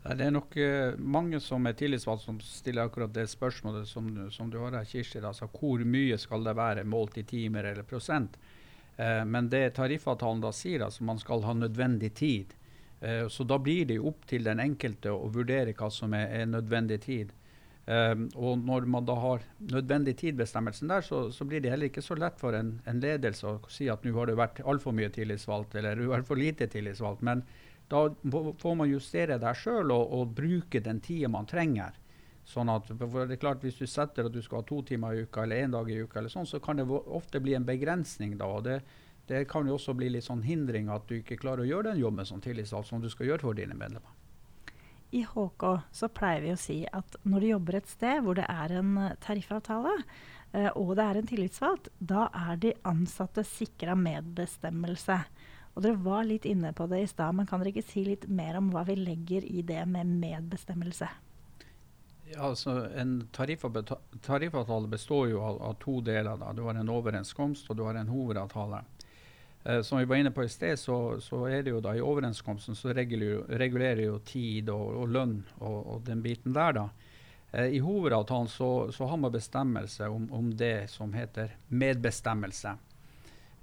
Det 0.03 0.25
er 0.25 0.33
nok 0.35 0.57
uh, 0.59 0.97
mange 0.99 1.39
som 1.39 1.63
er 1.69 1.77
tillitsvalgt 1.79 2.25
som 2.25 2.39
stiller 2.43 2.89
akkurat 2.89 3.13
det 3.15 3.29
spørsmålet 3.31 3.87
som, 3.87 4.09
som 4.35 4.49
du 4.51 4.57
har 4.59 4.75
her, 4.75 4.89
Kirsti. 4.89 5.21
Altså, 5.23 5.47
hvor 5.47 5.79
mye 5.87 6.17
skal 6.19 6.43
det 6.43 6.57
være 6.59 6.83
målt 6.83 7.21
i 7.21 7.23
timer 7.23 7.71
eller 7.71 7.87
prosent? 7.87 8.35
Eh, 8.97 9.25
men 9.25 9.49
det 9.49 9.73
tariffavtalen 9.77 10.41
da 10.43 10.51
sier, 10.53 10.83
altså 10.85 11.05
man 11.07 11.21
skal 11.21 11.45
ha 11.47 11.53
nødvendig 11.57 12.13
tid. 12.17 12.53
Eh, 13.01 13.27
så 13.27 13.45
da 13.47 13.57
blir 13.59 13.87
det 13.89 13.99
opp 13.99 14.27
til 14.29 14.45
den 14.45 14.61
enkelte 14.63 15.13
å 15.13 15.31
vurdere 15.33 15.73
hva 15.77 15.89
som 15.91 16.13
er, 16.17 16.29
er 16.41 16.51
nødvendig 16.51 17.01
tid. 17.07 17.33
Um, 17.83 18.29
og 18.39 18.61
når 18.63 18.85
man 18.87 19.03
da 19.03 19.17
har 19.19 19.41
nødvendig 19.59 20.13
tid-bestemmelsen 20.21 20.87
der, 20.87 21.01
så, 21.03 21.25
så, 21.35 21.43
blir 21.43 21.59
det 21.59 21.73
heller 21.73 21.89
ikke 21.89 22.05
så 22.05 22.15
lett 22.15 22.37
for 22.39 22.55
en, 22.55 22.77
en 22.87 23.01
ledelse 23.03 23.43
å 23.43 23.57
si 23.67 23.89
at 23.91 24.05
nå 24.07 24.13
har 24.15 24.29
det 24.29 24.37
vært 24.39 24.61
altfor 24.63 24.95
mye 24.95 25.09
tillitsvalgt 25.11 25.75
eller 25.75 25.99
du 25.99 26.05
har 26.13 26.23
for 26.23 26.39
lite 26.39 26.69
tillitsvalgt. 26.71 27.25
Men 27.27 27.41
da 27.93 28.01
får 28.57 28.75
man 28.79 28.89
justere 28.89 29.37
deg 29.41 29.59
sjøl 29.59 29.93
og, 29.93 30.15
og, 30.17 30.31
bruke 30.33 30.81
den 30.81 31.01
tida 31.03 31.29
man 31.29 31.45
trenger. 31.49 31.99
Sånn 32.43 32.71
at, 32.73 32.89
for 32.89 33.23
det 33.23 33.37
er 33.37 33.39
klart 33.39 33.61
Hvis 33.63 33.77
du 33.79 33.85
setter 33.87 34.27
at 34.27 34.33
du 34.33 34.41
skal 34.43 34.59
ha 34.59 34.67
to 34.67 34.81
timer 34.83 35.15
i 35.15 35.21
uka 35.23 35.45
eller 35.45 35.63
én 35.63 35.71
dag 35.71 35.87
i 35.87 36.01
uka, 36.01 36.19
eller 36.19 36.33
sånn, 36.33 36.49
så 36.49 36.59
kan 36.59 36.81
det 36.81 36.87
ofte 36.89 37.39
bli 37.39 37.53
en 37.55 37.67
begrensning. 37.67 38.35
da, 38.37 38.49
og 38.49 38.65
det, 38.65 38.81
det 39.29 39.45
kan 39.51 39.67
jo 39.67 39.77
også 39.77 39.95
bli 39.95 40.09
litt 40.11 40.27
sånn 40.27 40.43
hindring 40.43 40.89
at 40.91 41.07
du 41.07 41.21
ikke 41.21 41.39
klarer 41.39 41.63
å 41.63 41.69
gjøre 41.69 41.93
den 41.93 42.01
jobben 42.01 42.27
som 42.27 42.41
tillitsvalgt 42.43 42.89
som 42.89 43.03
du 43.03 43.09
skal 43.13 43.29
gjøre 43.29 43.47
for 43.47 43.59
dine 43.59 43.77
medlemmer. 43.77 44.11
I 45.13 45.21
HK 45.29 45.63
så 45.93 46.09
pleier 46.09 46.41
vi 46.41 46.53
å 46.55 46.59
si 46.59 46.79
at 46.89 47.15
når 47.21 47.43
du 47.43 47.47
jobber 47.51 47.77
et 47.77 47.91
sted 47.91 48.23
hvor 48.25 48.39
det 48.39 48.47
er 48.49 48.73
en 48.79 48.95
eh, 48.97 49.17
tariffavtale, 49.21 49.93
uh, 50.57 50.71
og 50.73 50.95
det 50.97 51.05
er 51.05 51.19
en 51.19 51.29
tillitsvalgt, 51.29 51.91
da 52.01 52.25
er 52.49 52.57
de 52.63 52.73
ansatte 52.89 53.45
sikra 53.45 53.93
medbestemmelse. 53.93 55.19
Og 55.73 55.81
Dere 55.81 55.97
var 56.05 56.25
litt 56.29 56.45
inne 56.45 56.69
på 56.73 56.85
det 56.91 57.01
i 57.01 57.09
stad, 57.09 57.33
men 57.35 57.47
kan 57.49 57.61
dere 57.61 57.73
ikke 57.73 57.87
si 57.87 58.03
litt 58.05 58.27
mer 58.29 58.59
om 58.59 58.69
hva 58.73 58.83
vi 58.85 58.97
legger 58.99 59.45
i 59.45 59.63
det 59.65 59.81
med 59.89 60.09
medbestemmelse? 60.21 61.09
Ja, 62.33 62.49
altså 62.49 62.87
En 62.95 63.27
tariffavtale 63.33 64.87
består 64.87 65.29
jo 65.29 65.41
av, 65.41 65.61
av, 65.61 65.73
to 65.81 65.99
deler. 66.01 66.37
Da. 66.37 66.53
Du 66.53 66.63
har 66.67 66.77
en 66.77 66.89
overenskomst 66.89 67.69
og 67.69 67.77
du 67.77 67.83
har 67.87 67.97
en 67.99 68.09
hovedavtale. 68.09 68.83
Eh, 69.63 69.81
som 69.81 69.99
vi 69.99 70.05
var 70.05 70.21
inne 70.21 70.31
på 70.31 70.43
i 70.43 70.49
sted, 70.49 70.79
så, 70.79 71.19
så, 71.21 71.45
er 71.47 71.63
det 71.63 71.73
jo 71.73 71.81
da 71.83 71.95
i 71.95 72.01
overenskomsten 72.03 72.75
så 72.75 72.93
regulerer, 72.93 73.45
regulerer 73.59 74.05
jo 74.05 74.19
tid 74.25 74.69
og, 74.73 74.95
og 75.03 75.13
lønn 75.13 75.37
og, 75.59 75.77
og, 75.79 76.01
den 76.07 76.23
biten 76.23 76.55
der. 76.55 76.73
da. 76.79 76.87
Eh, 77.51 77.77
I 77.77 77.83
hovedavtalen 77.83 78.49
så, 78.51 78.71
så, 78.91 79.05
har 79.05 79.17
man 79.17 79.31
bestemmelse 79.31 80.09
om, 80.09 80.31
om, 80.33 80.51
det 80.57 80.89
som 80.91 81.13
heter 81.13 81.55
medbestemmelse. 81.67 82.75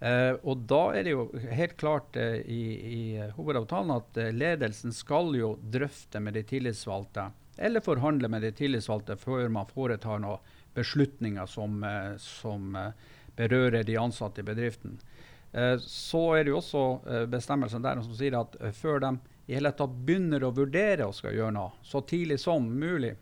Eh, 0.00 0.32
og 0.48 0.64
da 0.68 0.80
er 0.96 1.04
det 1.04 1.12
jo 1.12 1.26
helt 1.52 1.76
klart 1.80 2.16
eh, 2.16 2.40
i, 2.48 2.62
i, 2.72 3.02
hovedavtalen 3.36 3.92
at 3.98 4.16
eh, 4.16 4.32
ledelsen 4.32 4.94
skal 4.96 5.34
jo 5.36 5.54
drøfte 5.60 6.22
med 6.24 6.38
de 6.38 6.44
tillitsvalgte 6.48 7.26
eller 7.60 7.80
forhandle 7.84 8.28
med 8.28 8.42
de 8.42 8.52
tillitsvalgte 8.56 9.18
før 9.20 9.48
man 9.52 9.68
foretar 9.68 10.22
noen 10.22 10.40
beslutninger 10.74 11.46
som, 11.46 11.82
eh, 11.84 12.16
som 12.16 12.76
eh, 12.76 12.92
berører 13.36 13.84
de 13.84 13.96
ansatte 13.96 14.40
i 14.40 14.44
bedriften. 14.44 14.98
Eh, 15.52 15.76
så 15.84 16.22
er 16.36 16.44
det 16.44 16.54
jo 16.54 16.60
også 16.60 16.84
bestemmelsen 17.28 17.84
der 17.84 18.00
som 18.00 18.14
sier 18.16 18.38
at 18.40 18.56
før 18.76 19.02
de 19.04 19.16
i 19.50 19.56
hele 19.58 19.72
tatt 19.74 19.92
begynner 20.06 20.44
å 20.46 20.54
vurdere 20.54 21.08
og 21.08 21.16
skal 21.18 21.34
gjøre 21.34 21.56
noe, 21.56 21.74
så 21.82 22.00
tidlig 22.06 22.38
som 22.40 22.68
mulig, 22.70 23.16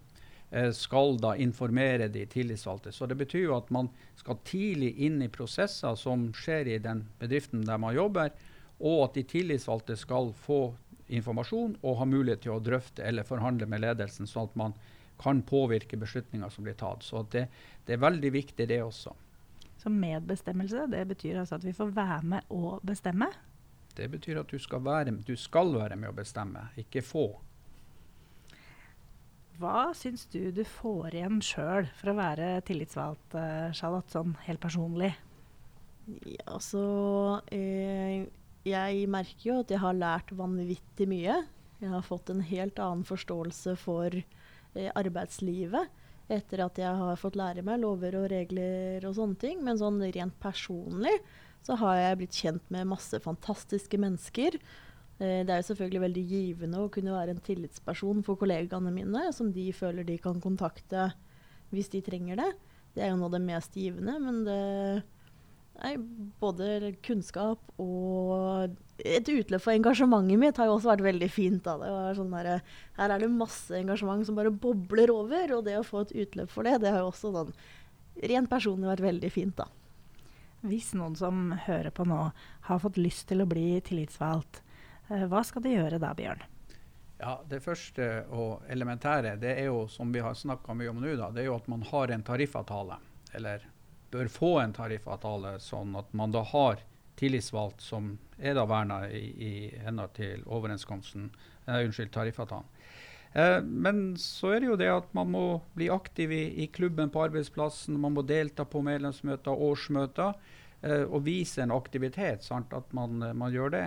skal 0.73 1.19
da 1.21 1.35
informere 1.37 2.07
de 2.09 2.23
tillitsvalgte. 2.27 2.93
Så 2.93 3.07
det 3.07 3.19
betyr 3.21 3.43
jo 3.51 3.57
at 3.59 3.69
man 3.75 3.91
skal 4.17 4.39
tidlig 4.49 4.95
inn 5.05 5.21
i 5.23 5.29
prosesser 5.29 5.97
som 6.01 6.31
skjer 6.33 6.71
i 6.73 6.79
den 6.81 7.03
bedriften 7.21 7.67
der 7.69 7.81
man 7.83 7.97
jobber, 7.97 8.33
og 8.79 9.03
at 9.05 9.19
de 9.19 9.27
tillitsvalgte 9.29 9.97
skal 9.99 10.33
få 10.33 10.63
informasjon 11.09 11.77
og 11.83 11.99
ha 12.01 12.07
mulighet 12.09 12.45
til 12.47 12.55
å 12.55 12.63
drøfte 12.63 13.05
eller 13.05 13.27
forhandle 13.29 13.69
med 13.69 13.83
ledelsen, 13.85 14.29
sånn 14.29 14.49
at 14.51 14.57
man 14.61 14.77
kan 15.19 15.43
påvirke 15.43 15.99
beslutninger 15.99 16.51
som 16.53 16.67
blir 16.67 16.77
tatt. 16.79 17.03
Så 17.03 17.25
det, 17.33 17.49
det, 17.87 17.97
er 17.97 18.05
veldig 18.05 18.31
viktig, 18.33 18.69
det 18.69 18.83
også. 18.85 19.15
Så 19.79 19.91
medbestemmelse, 19.91 20.87
det 20.91 21.05
betyr 21.11 21.41
altså 21.43 21.59
at 21.59 21.67
vi 21.67 21.75
får 21.75 21.93
være 21.97 22.23
med 22.35 22.55
å 22.55 22.79
bestemme? 22.87 23.31
Det 23.99 24.07
betyr 24.13 24.43
at 24.43 24.51
du 24.51 24.59
skal 24.63 24.83
være, 24.85 25.17
du 25.27 25.35
skal 25.39 25.73
være 25.75 25.99
med 25.99 26.13
å 26.13 26.17
bestemme, 26.17 26.69
ikke 26.79 27.03
få. 27.03 27.29
Hva 29.59 29.89
syns 29.97 30.29
du 30.31 30.53
du 30.55 30.63
får 30.63 31.17
igjen 31.19 31.41
sjøl 31.43 31.89
for 31.99 32.13
å 32.13 32.19
være 32.21 32.51
tillitsvalgt, 32.69 33.35
eh, 33.35 33.71
Charlotte, 33.75 34.13
sånn 34.15 34.37
helt 34.45 34.63
personlig? 34.63 35.11
Ja, 36.07 36.45
altså 36.55 36.83
eh, 37.53 38.29
jeg 38.69 39.09
merker 39.11 39.49
jo 39.51 39.57
at 39.65 39.73
jeg 39.75 39.83
har 39.83 39.99
lært 39.99 40.31
vanvittig 40.39 41.09
mye. 41.11 41.41
Jeg 41.83 41.91
har 41.91 42.07
fått 42.07 42.31
en 42.31 42.45
helt 42.47 42.79
annen 42.83 43.03
forståelse 43.09 43.75
for 43.83 44.15
eh, 44.15 44.91
arbeidslivet 44.95 45.91
etter 46.29 46.61
at 46.63 46.79
jeg 46.79 46.95
har 47.01 47.19
fått 47.19 47.39
lære 47.41 47.65
meg 47.65 47.81
lover 47.83 48.19
og 48.21 48.29
regler 48.31 49.05
og 49.09 49.17
sånne 49.19 49.43
ting. 49.43 49.63
Men 49.65 49.81
sånn 49.81 50.01
rent 50.05 50.39
personlig 50.43 51.17
så 51.67 51.77
har 51.83 51.99
jeg 51.99 52.19
blitt 52.21 52.41
kjent 52.45 52.71
med 52.75 52.91
masse 52.91 53.19
fantastiske 53.25 53.99
mennesker. 54.01 54.59
Eh, 55.19 55.43
det 55.47 55.51
er 55.51 55.63
jo 55.63 55.69
selvfølgelig 55.73 56.05
veldig 56.07 56.25
givende 56.31 56.81
å 56.83 56.91
kunne 56.95 57.15
være 57.15 57.35
en 57.35 57.45
tillitsperson 57.45 58.25
for 58.27 58.39
kollegaene 58.41 58.93
mine, 58.95 59.29
som 59.35 59.53
de 59.55 59.69
føler 59.75 60.07
de 60.07 60.19
kan 60.23 60.39
kontakte 60.43 61.11
hvis 61.75 61.91
de 61.93 62.03
trenger 62.05 62.39
det. 62.41 62.51
Det 62.95 63.05
er 63.05 63.13
jo 63.13 63.21
noe 63.21 63.31
av 63.31 63.37
det 63.37 63.45
mest 63.45 63.75
givende, 63.77 64.15
men 64.23 64.45
det 64.47 64.61
er 65.85 65.99
både 66.43 66.93
kunnskap 67.07 67.61
og 67.79 68.75
et 68.99 69.29
utløp 69.31 69.63
for 69.63 69.75
engasjementet 69.77 70.41
mitt 70.41 70.59
har 70.59 70.67
jo 70.67 70.77
også 70.79 70.91
vært 70.91 71.05
veldig 71.07 71.29
fint. 71.31 71.61
Da. 71.67 71.77
Det 71.79 72.17
sånn 72.19 72.33
der, 72.35 72.63
her 72.99 73.15
er 73.15 73.23
det 73.23 73.31
masse 73.31 73.75
engasjement 73.79 74.27
som 74.27 74.39
bare 74.39 74.55
bobler 74.55 75.13
over, 75.15 75.59
og 75.59 75.67
det 75.69 75.77
å 75.79 75.87
få 75.87 76.07
et 76.07 76.15
utløp 76.25 76.51
for 76.51 76.67
det, 76.67 76.79
det 76.83 76.95
har 76.95 77.05
jo 77.05 77.13
også 77.13 77.35
sånn 77.35 77.53
rent 78.33 78.51
personlig 78.51 78.91
vært 78.91 79.05
veldig 79.07 79.31
fint. 79.31 79.59
da. 79.61 79.69
Hvis 80.67 80.91
noen 80.99 81.15
som 81.19 81.53
hører 81.69 81.95
på 81.95 82.07
nå, 82.09 82.23
har 82.67 82.83
fått 82.83 82.99
lyst 82.99 83.29
til 83.31 83.45
å 83.45 83.51
bli 83.51 83.77
tillitsvalgt, 83.87 84.65
hva 85.09 85.43
skal 85.47 85.65
de 85.65 85.75
gjøre 85.75 86.01
da, 86.03 86.13
Bjørn? 86.17 86.45
Ja, 87.19 87.41
Det 87.51 87.59
første 87.65 88.05
og 88.31 88.63
elementære 88.71 89.35
det 89.43 89.57
er 89.59 89.67
jo, 89.73 89.87
som 89.91 90.13
vi 90.15 90.23
har 90.23 90.37
snakka 90.39 90.75
mye 90.77 90.93
om 90.93 91.01
nå, 91.03 91.17
da, 91.19 91.33
det 91.35 91.43
er 91.43 91.51
jo 91.51 91.57
at 91.59 91.69
man 91.71 91.83
har 91.89 92.13
en 92.15 92.23
tariffavtale. 92.23 93.01
Eller 93.35 93.65
bør 94.13 94.31
få 94.31 94.53
en 94.63 94.73
tariffavtale, 94.77 95.59
sånn 95.61 95.97
at 95.99 96.13
man 96.17 96.33
da 96.33 96.45
har 96.47 96.85
tillitsvalgt 97.19 97.83
som 97.83 98.13
er 98.39 98.55
da 98.55 98.65
verna 98.71 99.03
i, 99.11 99.25
i 99.35 99.53
henhold 99.83 100.15
til 100.17 100.45
overenskomsten, 100.47 101.33
eh, 101.67 101.81
unnskyld, 101.89 102.13
tariffavtalen. 102.15 102.69
Eh, 103.33 103.59
men 103.63 104.17
så 104.21 104.55
er 104.55 104.63
det 104.63 104.71
jo 104.71 104.79
det 104.81 104.91
at 104.93 105.11
man 105.17 105.33
må 105.35 105.45
bli 105.75 105.91
aktiv 105.93 106.33
i, 106.33 106.45
i 106.63 106.69
klubben 106.73 107.11
på 107.11 107.25
arbeidsplassen. 107.27 107.99
Man 108.01 108.15
må 108.17 108.23
delta 108.27 108.65
på 108.65 108.85
medlemsmøter 108.87 109.65
årsmøter 109.69 110.39
eh, 110.83 111.05
og 111.05 111.27
vise 111.27 111.65
en 111.65 111.75
aktivitet. 111.75 112.47
Sant? 112.47 112.73
At 112.73 112.95
man, 112.97 113.19
man 113.35 113.53
gjør 113.55 113.75
det. 113.75 113.87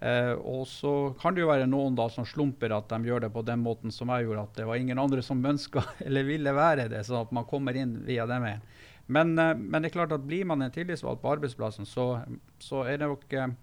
Eh, 0.00 0.32
og 0.32 0.66
så 0.68 1.14
kan 1.20 1.36
det 1.36 1.44
jo 1.44 1.50
være 1.52 1.68
noen 1.70 1.94
da 1.96 2.08
som 2.12 2.26
slumper 2.28 2.74
at 2.76 2.90
de 2.90 3.08
gjør 3.08 3.26
det 3.26 3.32
på 3.32 3.44
den 3.46 3.62
måten 3.64 3.94
som 3.94 4.10
jeg 4.12 4.26
gjorde, 4.26 4.46
at 4.48 4.58
det 4.58 4.66
var 4.68 4.80
ingen 4.80 5.00
andre 5.00 5.22
som 5.22 5.44
ønska 5.52 5.84
eller 6.04 6.26
ville 6.28 6.56
være 6.56 6.88
det, 6.92 7.04
sånn 7.06 7.22
at 7.24 7.36
man 7.36 7.48
kommer 7.48 7.76
inn 7.78 8.00
via 8.08 8.26
den 8.28 8.44
veien. 8.44 8.64
Men, 9.06 9.38
eh, 9.38 9.54
men, 9.56 9.82
det 9.82 9.92
er 9.92 9.98
klart 9.98 10.16
at 10.16 10.26
blir 10.26 10.44
man 10.48 10.64
en 10.64 10.74
tillitsvalgt 10.74 11.22
på 11.22 11.36
arbeidsplassen, 11.36 11.86
så, 11.86 12.08
så 12.58 12.84
er 12.88 12.98
det 12.98 13.10
nok 13.10 13.32
eh, 13.32 13.54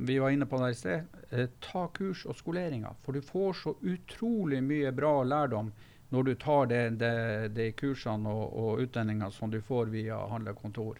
vi 0.00 0.18
var 0.18 0.30
inne 0.30 0.46
på 0.46 0.58
det 0.62 0.70
i 0.70 0.74
sted, 0.74 1.22
eh, 1.30 1.48
ta 1.60 1.86
kurs 1.94 2.24
og 2.26 2.36
skoleringer. 2.38 2.96
For 3.04 3.12
du 3.12 3.20
får 3.22 3.52
så 3.62 3.74
utrolig 3.82 4.62
mye 4.64 4.92
bra 4.96 5.22
lærdom 5.24 5.72
når 6.10 6.26
du 6.26 6.34
tar 6.34 6.70
de, 6.70 7.66
kursene 7.78 8.30
og, 8.32 8.54
og 8.58 8.80
utdanningene 8.86 9.30
som 9.30 9.50
du 9.52 9.60
får 9.62 9.92
via 9.92 10.16
handlekontor. 10.32 10.98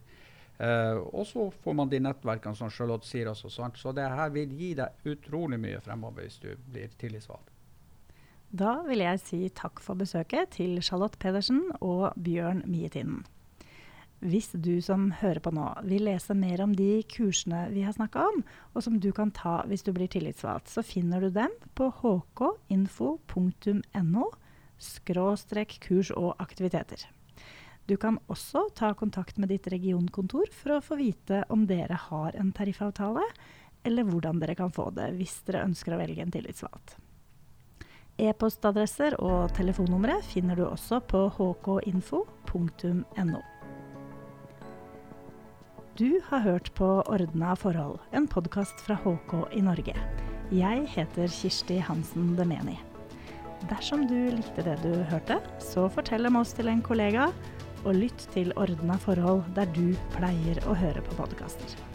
Eh, 0.61 0.99
og 1.17 1.25
så 1.27 1.47
får 1.63 1.77
man 1.77 1.89
de 1.89 2.03
nettverkene 2.05 2.57
som 2.57 2.71
Charlotte 2.73 3.09
sier 3.09 3.31
også. 3.33 3.49
Sant? 3.53 3.79
Så 3.81 3.95
det 3.97 4.05
her 4.05 4.33
vil 4.35 4.53
gi 4.59 4.75
deg 4.77 5.09
utrolig 5.09 5.59
mye 5.61 5.81
fremover 5.81 6.27
hvis 6.27 6.41
du 6.43 6.51
blir 6.69 6.93
tillitsvalgt. 7.01 7.49
Da 8.51 8.81
vil 8.89 9.01
jeg 9.05 9.21
si 9.23 9.49
takk 9.55 9.81
for 9.81 9.95
besøket 9.97 10.57
til 10.59 10.81
Charlotte 10.83 11.19
Pedersen 11.23 11.71
og 11.81 12.13
Bjørn 12.19 12.65
Mietinden. 12.67 13.25
Hvis 14.21 14.51
du 14.53 14.83
som 14.85 15.15
hører 15.17 15.41
på 15.41 15.49
nå 15.55 15.65
vil 15.89 16.05
lese 16.05 16.35
mer 16.37 16.61
om 16.61 16.75
de 16.77 17.01
kursene 17.09 17.73
vi 17.73 17.87
har 17.87 17.95
snakka 17.97 18.27
om, 18.29 18.43
og 18.75 18.85
som 18.85 18.99
du 19.01 19.09
kan 19.17 19.31
ta 19.33 19.63
hvis 19.71 19.87
du 19.87 19.95
blir 19.97 20.11
tillitsvalgt, 20.13 20.69
så 20.69 20.85
finner 20.85 21.25
du 21.25 21.31
dem 21.33 21.55
på 21.79 21.89
hkinfo.no 22.03 24.27
kurs 25.87 26.11
og 26.17 26.35
aktiviteter. 26.43 27.07
Du 27.87 27.97
kan 27.97 28.19
også 28.31 28.69
ta 28.77 28.93
kontakt 28.95 29.39
med 29.39 29.51
ditt 29.51 29.67
regionkontor 29.73 30.51
for 30.55 30.77
å 30.77 30.83
få 30.85 30.99
vite 31.01 31.43
om 31.51 31.67
dere 31.67 31.99
har 32.09 32.37
en 32.39 32.53
tariffavtale, 32.55 33.25
eller 33.83 34.07
hvordan 34.07 34.41
dere 34.43 34.57
kan 34.59 34.73
få 34.73 34.91
det 34.95 35.11
hvis 35.17 35.41
dere 35.49 35.65
ønsker 35.69 35.97
å 35.97 36.01
velge 36.01 36.25
en 36.25 36.35
tillitsvalgt. 36.35 36.99
E-postadresser 38.21 39.17
og 39.25 39.55
telefonnumre 39.57 40.19
finner 40.29 40.59
du 40.59 40.67
også 40.67 41.01
på 41.09 41.25
hkinfo.no. 41.39 43.41
Du 46.01 46.21
har 46.29 46.45
hørt 46.45 46.71
på 46.77 46.91
Ordna 47.13 47.57
forhold, 47.57 47.99
en 48.13 48.29
podkast 48.29 48.85
fra 48.85 48.97
HK 49.03 49.35
i 49.57 49.65
Norge. 49.65 49.97
Jeg 50.53 50.87
heter 50.95 51.33
Kirsti 51.33 51.81
Hansen 51.85 52.35
Demeni. 52.39 52.79
Dersom 53.69 54.07
du 54.09 54.17
likte 54.33 54.65
det 54.65 54.79
du 54.85 54.93
hørte, 55.11 55.37
så 55.61 55.85
fortell 55.93 56.29
om 56.31 56.39
oss 56.41 56.55
til 56.57 56.71
en 56.73 56.81
kollega, 56.85 57.29
og 57.85 57.95
lytt 57.97 58.27
til 58.35 58.53
Ordna 58.61 58.99
forhold 59.01 59.45
der 59.57 59.71
du 59.77 59.87
pleier 60.17 60.61
å 60.69 60.77
høre 60.77 61.05
på 61.07 61.23
podkaster. 61.23 61.90